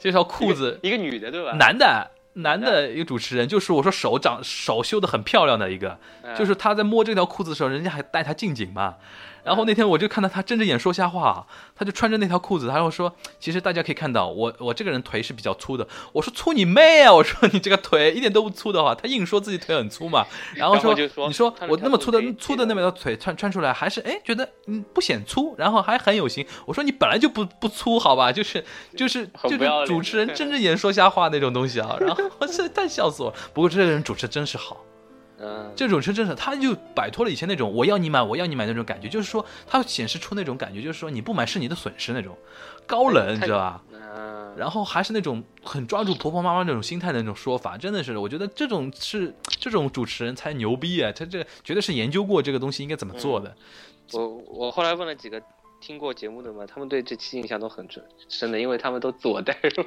[0.00, 1.52] 介绍裤子，一个女的对吧？
[1.52, 5.96] 男的，男的一个主持人，就是我说手长手修的很漂亮的一个，
[6.36, 8.96] 就是他在摸这条裤子的时候，人家还带他近景嘛。
[9.44, 15.86] 然后那天我就看到他睁着眼说瞎话，他就穿着那条裤子，他后说，其实大家可以看到我我这个人腿是比较粗的。
[16.12, 17.12] 我说粗你妹啊！
[17.14, 20.26] 我说你这个腿一点都不粗的话，他硬说自己腿很粗嘛。
[20.56, 26.46] 然后说你说我那么粗的粗的那么条腿穿穿出来还是哎觉得嗯不显粗，然后还很有型。
[26.64, 28.32] 我说你本来就不不粗好吧？
[28.32, 28.64] 就是
[28.96, 31.96] 就是就是主持人睁着眼说瞎话那种东西啊。
[32.00, 33.36] 然后 我这太笑死我了。
[33.52, 34.80] 不过这个人主持真是好。
[35.76, 42.36] 这种是真的，他就摆脱了以前那种我要你买，我要你买那种感觉，就是说他显示出那种感觉，就是说你不买是你的损失那种
[42.86, 43.82] 高冷，你知道吧？
[44.56, 51.10] 然后还是那种很抓住婆婆妈妈那种心态的那种说法，真的是，我觉得这种是这种主持人才牛逼啊！
[51.10, 53.52] 他这绝对是研究过这个东西应该怎么做的。
[54.12, 55.42] 我我后来问了几个
[55.80, 57.84] 听过节目的嘛，他们对这期印象都很
[58.28, 59.84] 深的，因为他们都自我代入。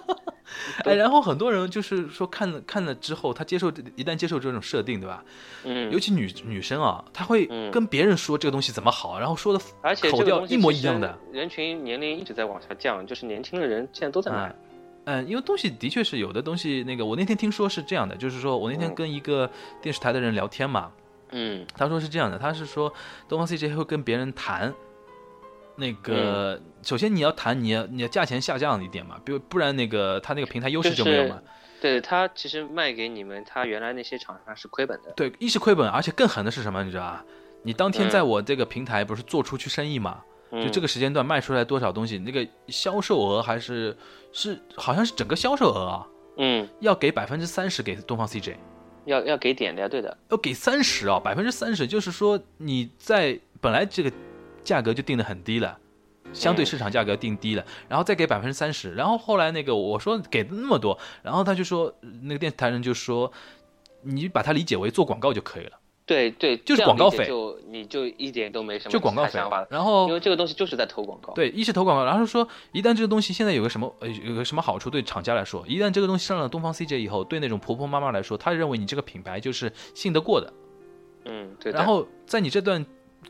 [0.84, 5.24] 哎，然后很多人就是说看了看了之后，他接受一旦接受这种设定，对吧？
[5.64, 11.18] 嗯，尤其女女生啊，她会跟别人说这个东西怎么好，然后说的而且口调一模一样的。
[11.32, 14.54] 人群年龄一直在往下降，就是年轻的人现在都在买。
[15.04, 19.50] 嗯，因为东西的确是有的东西，那个我那天听说是这样的，就是说我那天跟一个
[19.82, 20.90] 电视台的人聊天嘛，
[21.30, 22.92] 嗯，他说是这样的，他是说
[23.28, 24.72] 东方 CJ 会跟别人谈。
[25.76, 31.40] 那个，首先你要谈，你要你要价钱下降一点嘛，比如不然那个他那个平台优势就没有嘛。
[31.78, 35.12] 对他其实卖给你们，他原来那些厂商是亏本的。
[35.12, 36.82] 对，一是亏本，而且更狠的是什么？
[36.82, 37.24] 你知道吧？
[37.62, 40.22] 你当天在我这个平台不是做出去生意嘛？
[40.50, 43.94] 就这个时间段卖出来多少东西，那个销售额还是
[44.32, 46.06] 是好像是整个销售额啊。
[46.38, 46.66] 嗯。
[46.80, 48.54] 要给百分之三十给东方 CJ。
[49.04, 50.16] 要要给点的呀，对的。
[50.30, 54.10] 要给三十啊，百分之三十，就是说你在本来这个。
[54.66, 55.78] 价格就定的很低了，
[56.32, 63.32] 相对市场价格定低了，然后再给百分之三十，然后后来那个我说给那么多，然后他就说那个电视台人就说，
[64.02, 65.78] 你把它理解为做广告就可以了。
[66.04, 69.40] 对对，就是广告费，就你就一点都没什么就广告费。
[69.70, 71.32] 然后因为这个东西就是在投广告。
[71.32, 80.52] 对，一是投广告，然后说一旦这个东西现在有个什么呃有个什么好处对厂家来说，一旦这个东西上了东方 CJ 以后，对那种婆婆妈妈来说，他认为你这个品牌就是信得过的。
[81.24, 81.72] 嗯，对。
[81.72, 82.84] 然后在你这段。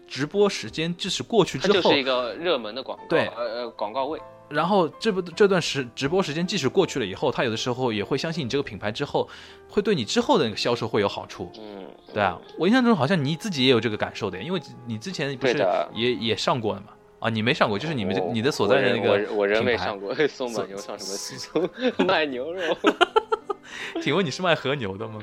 [0.06, 4.20] 直播时间即使过去之后，就是一个热门的广告，对，呃呃，广告位。
[4.48, 9.28] 然后这不这段时直播时间即使过去了以后，他有的时候也会相信你这个品牌之后，
[9.68, 11.50] 会对你之后的那个销售会有好处。
[11.58, 11.84] 嗯，
[12.14, 16.92] 对啊，我印象中好像你自己也有这个感受的，因为你之前不是也也上过了嘛？
[17.18, 21.68] 啊，你没上过，就是你们你的所在的那个我我人没上过， 送马牛上什么
[22.06, 22.76] 卖牛肉？
[24.00, 25.20] 请问你是卖和牛的吗？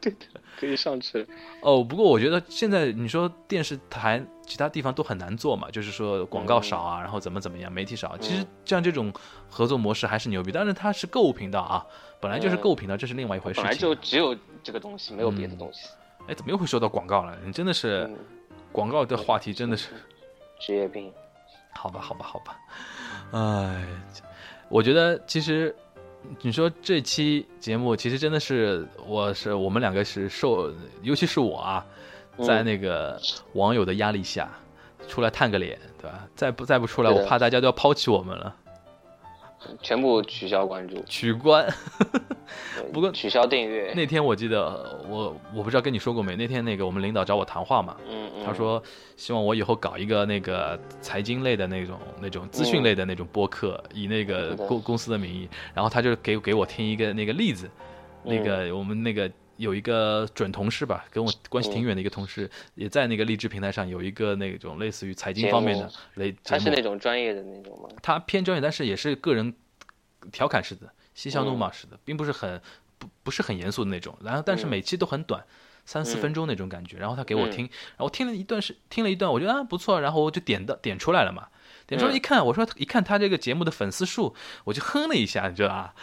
[0.00, 0.37] 对的。
[0.58, 1.24] 可以上车
[1.60, 8.18] 哦，不过我觉得现在你说电视台其他地方都很难做嘛，就是说广告少啊，然后怎么怎么样，媒体少。
[8.18, 9.12] 其实像这种
[9.48, 11.86] 合作模式还是牛逼，但是它是购物频道啊，
[12.20, 13.60] 本来就是购物频道，这是另外一回事。
[13.60, 15.88] 本来就只有这个东西，没有别的东西。
[16.26, 17.38] 哎，怎么又会说到广告了？
[17.44, 18.10] 你真的是
[18.72, 19.90] 广告的话题，真的是
[20.58, 21.12] 职业病。
[21.72, 22.58] 好吧，好吧，好吧。
[23.32, 23.86] 哎，
[24.68, 25.74] 我觉得其实。
[26.42, 31.84] 你说这期节目其实真的是，我是我们两个是受，尤其是我啊，
[32.44, 33.20] 在那个
[33.54, 34.50] 网友的压力下，
[35.08, 36.28] 出来探个脸，对吧？
[36.34, 38.54] 再不再不出来，我怕大家都要抛弃我们了。
[39.82, 41.66] 全部取消关注，取关。
[42.92, 43.92] 不过取消订阅。
[43.94, 46.36] 那天我记得我我不知道跟你说过没？
[46.36, 48.82] 那天那个我们领导找我谈话嘛，嗯嗯，他说
[49.16, 57.70] 希望我以后搞一个那个财经类的那种那种资讯类的那种播客，以那个公公司的名义，然后他就给给我听一个那个例子，
[58.22, 59.30] 那个我们那个。
[59.58, 67.88] 有一个准同事吧，跟我关系挺远的一个同事，也在那个励志平台上有一个那种类似于财经方面的类他是那种专业的那种吗？
[68.00, 69.52] 他偏专业，但是也是个人
[70.32, 72.60] 调侃式的、嬉笑怒骂式的，并不是很
[72.98, 74.16] 不不是很严肃的那种。
[74.22, 75.44] 然后，但是每期都很短，
[75.84, 76.96] 三四分钟那种感觉。
[76.96, 81.48] 然后他给我听，然后我听了一段是听了一段，我觉得啊不错，然后我就点的点出来了嘛。
[81.88, 84.34] 点出来一看，我说一看他这个节目的粉丝数，
[84.64, 85.94] 我就哼了一下，你知道吧？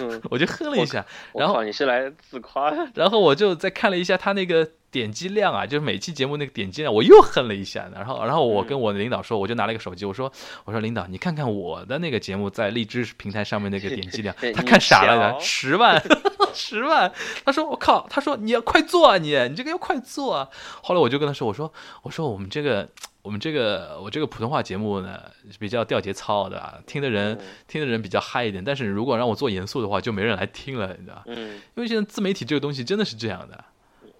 [0.00, 1.04] 嗯， 我就哼了一下。
[1.34, 2.88] 然后你是来自夸的？
[2.94, 7.90] 然后我就再看了一下他那个点击量啊，就是每期节目那个点击量，我又哼了一下。
[7.94, 10.32] 然后，然后我跟我的领导说，我就拿了一个手机，我说，
[10.64, 16.02] 我说领导，你看看我的那个节目在荔枝平台上面那个点击量， 他看傻了，十万，
[16.54, 17.12] 十万。
[17.44, 20.48] 他说我靠，他说你要快做啊，你你这个要快做啊。
[20.82, 21.70] 后来我就跟他说，我说
[22.02, 22.88] 我说我们这个。
[23.28, 25.20] 我们这个我这个普通话节目呢
[25.58, 28.64] 比较掉节操的，听的人听的人比较嗨一点。
[28.64, 31.56] 但是如果让我做严肃的话，就没人来听了，你知道嗯。
[31.74, 33.62] 因为现在自媒体这个东西真的是这样的，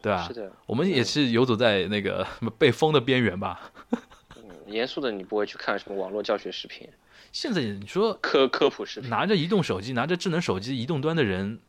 [0.02, 0.26] 对吧？
[0.28, 0.52] 是的。
[0.66, 3.72] 我们也是游走在那个什么被封的边缘吧。
[4.36, 6.86] 嗯，严肃的你不会去看什么网络教学视频。
[7.32, 11.61] 现在你说科科普视频，拿着移动手机，拿着智能手机移动端的人。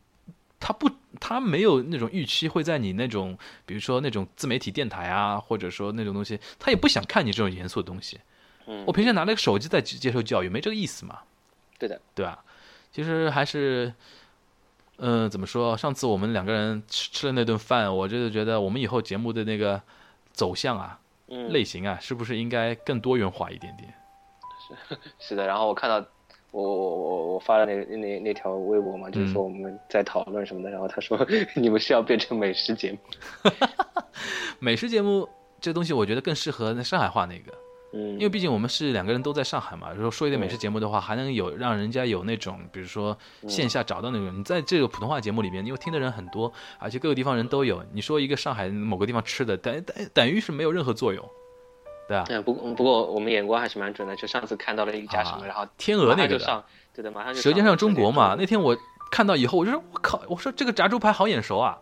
[0.59, 0.89] 他不，
[1.19, 8.19] 他没有那种预期会在你那种，比如说那种自媒体电台啊，或者说那种东西，他也不想看你这种严肃的东西。
[8.67, 11.19] 嗯，我平时拿了个手机在接受教育，没这个意思嘛？
[11.77, 12.43] 对的，对吧？
[12.91, 13.93] 其实还是，
[14.97, 15.77] 嗯，怎么说？
[15.77, 19.81] 上次我们两个人吃吃了那顿饭，我就是觉得我们以后节目的那个
[20.33, 23.93] 走向啊，类型啊，是不是应该更多元化一点点？
[24.89, 24.97] 是
[25.29, 26.05] 是的，然后我看到。
[26.51, 31.17] 我我我我发了那那那条微博嘛，就是说我们在讨论什么的，然后他说
[31.55, 32.99] 你们是要变成美食节目，
[34.59, 35.27] 美食节目
[35.61, 37.53] 这东西我觉得更适合那上海话那个，
[37.93, 43.17] 嗯，因为毕竟我们是两个人都在上海嘛，如果说一点美食节目的话，还能有让人家有那种，比如说
[43.47, 51.25] 线下找到那种，你在这个普通话节目里面，因为听的人很多，而且各个地方人都有，你说一个上海某个地方吃的，等等等于是没有任何作用。
[52.09, 56.63] 对啊，嗯，不不过我们眼光还是蛮准的，就上次看到了一家什么，然后天鹅那个上，
[56.93, 58.35] 对的，马上就舌尖上中国嘛。
[58.37, 58.77] 那天我
[59.11, 61.77] 看到以后，我就说我靠，我说这个炸猪排好眼熟啊，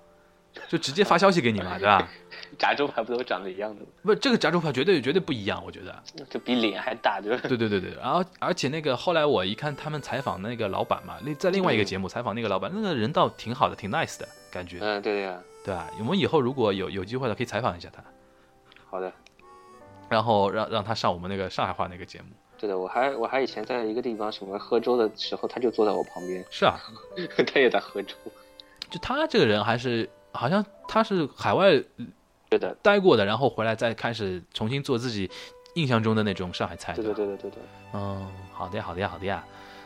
[0.68, 2.08] 就直接发消息给你嘛，对吧？
[2.58, 3.88] 炸猪排不都长得一样的吗？
[4.04, 7.40] 不，这个炸猪排绝对绝对不一样，我觉得，就比脸还大，对吧？
[7.48, 7.94] 对对对对。
[7.96, 14.80] 然后而且那个后来我一看他们采访那个老板嘛，那在另外一个节目采访那个老板，那个人倒挺好的，挺 nice 的感觉。
[14.82, 15.88] 嗯，对对呀，对吧？
[16.00, 18.04] 我们以后如果有有机会了，可以采访一下他。
[18.90, 19.12] 好的。
[20.10, 22.28] 然后让让他上我们那个上海话那个节目。
[22.58, 26.44] 对的，我还我还以前在一个地方什么喝粥的时候，他就坐在我旁边。
[26.50, 26.80] 是啊，
[27.46, 28.16] 他也在喝粥。
[28.90, 31.72] 就他这个人还是好像他是海外
[32.50, 35.30] 对的待过的，然后回来再开始重新做自己
[35.76, 36.94] 印象中的那种上海菜。
[36.94, 37.60] 对对对对对对。
[37.94, 39.44] 嗯，好的呀，好的呀，好的呀。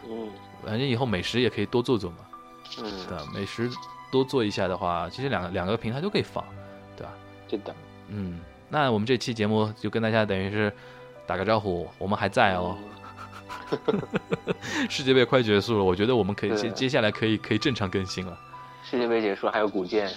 [0.07, 0.29] 嗯，
[0.63, 2.17] 反正以后美食也可以多做做嘛。
[2.79, 3.07] 嗯。
[3.07, 3.69] 对，美食
[4.11, 6.43] 多做一下的话，其实两个两个平台都可以放，
[6.95, 7.13] 对吧？
[7.47, 7.73] 对的。
[8.07, 8.39] 嗯。
[8.69, 10.71] 那我们这期节目就跟大家等于是
[11.25, 12.77] 打个招呼，我们还在哦。
[14.89, 18.37] 世界杯快结束了，我觉得我们可以接接下来可以可以正常更新了。
[18.83, 20.09] 世界杯结束还有古剑，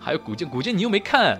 [0.00, 1.38] 还有古剑，古剑你又没看。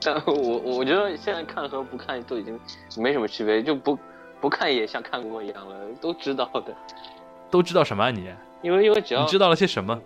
[0.00, 2.58] 但 我我觉得现在看和不看都已经
[2.96, 3.98] 没什么区别，就不
[4.40, 6.74] 不看也像看过一样了，都知道的。
[7.50, 8.32] 都知道什么啊你？
[8.62, 10.00] 因为因为只要你知道了些什么？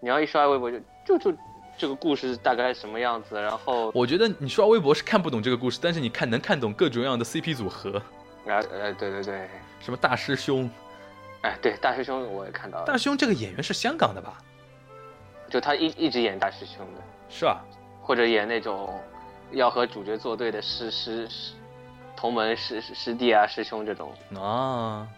[0.00, 1.36] 你要一刷微博就就就。
[1.76, 3.40] 这个故事大概什么样子？
[3.40, 7.98] 然后我觉得你刷微博是看不懂这个故事，但是你看能看懂各种各样的 CP 组合。
[8.46, 9.48] 啊呃对对对，
[9.80, 10.70] 什么大师兄？
[11.42, 12.84] 哎对大师兄我也看到了。
[12.86, 14.38] 大师兄这个演员是香港的吧？
[15.50, 17.02] 就他一一直演大师兄的。
[17.28, 17.58] 是啊。
[18.02, 19.00] 或者演那种
[19.52, 21.52] 要和主角作对的师师师
[22.14, 25.08] 同门师师弟啊师兄这种啊。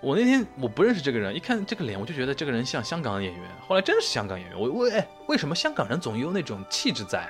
[0.00, 3.42] 我那天我不认识这个人，一看这个脸，我就觉得这个人像香港的演员。
[3.66, 7.28] 后来真是香港演员，我我哎，为什么香港人总有那种气质在？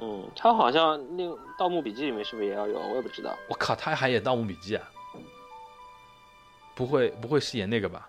[0.00, 1.22] 嗯，他好像那
[1.58, 2.78] 《盗墓笔记》里面是不是也要有？
[2.78, 3.36] 我也不知道。
[3.48, 4.90] 我靠，他还演《盗墓笔记》啊？
[6.74, 8.08] 不会不会是演那个吧？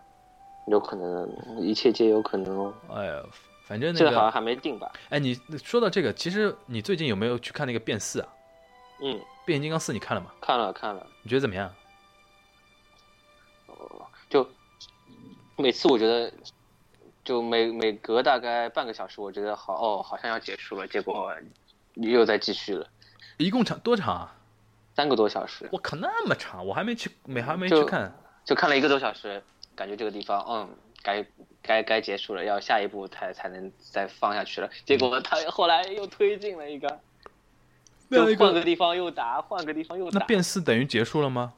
[0.68, 1.30] 有可能，
[1.60, 2.74] 一切皆有可能哦。
[2.96, 3.22] 哎呀，
[3.68, 4.90] 反正那个这好像还没定吧？
[5.10, 8.30] 哎，你说到这个，其实你最近有没有去看那个《变四》啊？
[9.02, 9.14] 嗯，
[9.46, 10.32] 《变形金刚四》你看了吗？
[10.40, 11.06] 看了看了。
[11.22, 11.70] 你觉得怎么样？
[14.30, 14.50] 就
[15.58, 16.32] 每次我觉得，
[17.24, 21.32] 就每每隔大概半个小时，我觉得好哦，好像要结束了，结果
[21.96, 22.88] 又在继续了。
[23.38, 24.36] 一共长多长啊？
[24.96, 25.68] 三个多小时。
[25.72, 28.14] 我靠，那么长，我还没去，没还没去看。
[28.46, 29.44] 就看了一个多小时，
[29.76, 30.70] 感觉这个地方，嗯，
[31.02, 31.26] 该
[31.62, 34.70] 该该结束了，要下一步才才能再放下去了。
[34.86, 37.00] 结果他后来又推进了一个，
[38.12, 40.20] 就换个地方又打，换个地方又打。
[40.20, 41.54] 那变四等于结束了吗？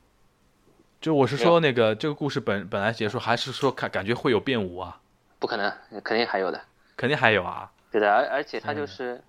[1.05, 4.99] 就我是说那个这个故事本本来结束，还是说感感觉会有变五啊？
[5.37, 5.71] 不可能，
[6.03, 6.59] 肯定还有的。
[6.97, 7.71] 肯定还有啊。
[7.91, 9.23] 对的，而而且他就是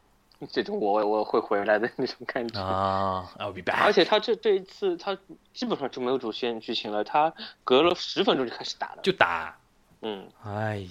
[0.51, 3.85] 这种我我会回来的那种感觉啊，I'll be back。
[3.85, 5.19] 而且他这这一次他
[5.53, 9.59] 基本上就没有主线剧情了，他隔了十分钟就开始打了，就打。
[10.01, 10.89] 嗯，哎呀，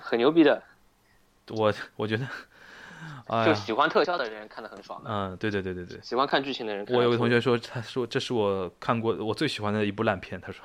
[0.00, 0.62] 很牛逼的。
[1.50, 2.26] 我我觉得，
[3.46, 5.10] 就喜欢特效的人看得很爽的。
[5.10, 6.00] 嗯，对对对对对。
[6.02, 10.40] 喜欢看剧情的人，我有个同学说，他说这是我看过我最喜欢的一部烂片。
[10.40, 10.64] 他说，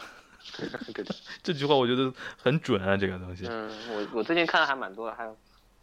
[0.93, 2.11] 对的，这句话我觉得
[2.41, 3.47] 很准啊，这个东西。
[3.49, 5.37] 嗯，我我最近看的还蛮多的，还有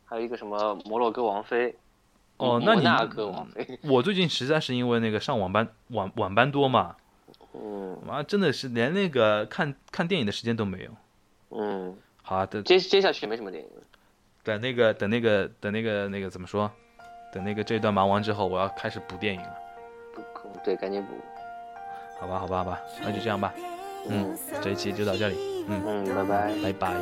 [0.04, 1.74] 还有一个什么摩洛哥王妃。
[2.36, 2.84] 哦，那你。
[3.88, 6.96] 我最近实在是因为那个上晚班晚晚班多嘛，
[7.52, 10.90] 嗯，妈真的是连那个看看电影的时间都没有。
[11.50, 12.60] 嗯，好的。
[12.62, 13.70] 接接下去没什么电影。
[14.44, 16.70] 等那个，等那个，等那个，那个怎么说？
[17.32, 19.56] 等那个这一段忙完之后，我要开始补电影了。
[20.14, 20.22] 补，
[20.62, 21.14] 对，赶紧补。
[22.20, 23.52] 好吧，好吧，好吧，那就这样吧。
[24.08, 25.64] 嗯，这一期就到这里。
[25.66, 26.94] 嗯嗯，拜拜，拜拜。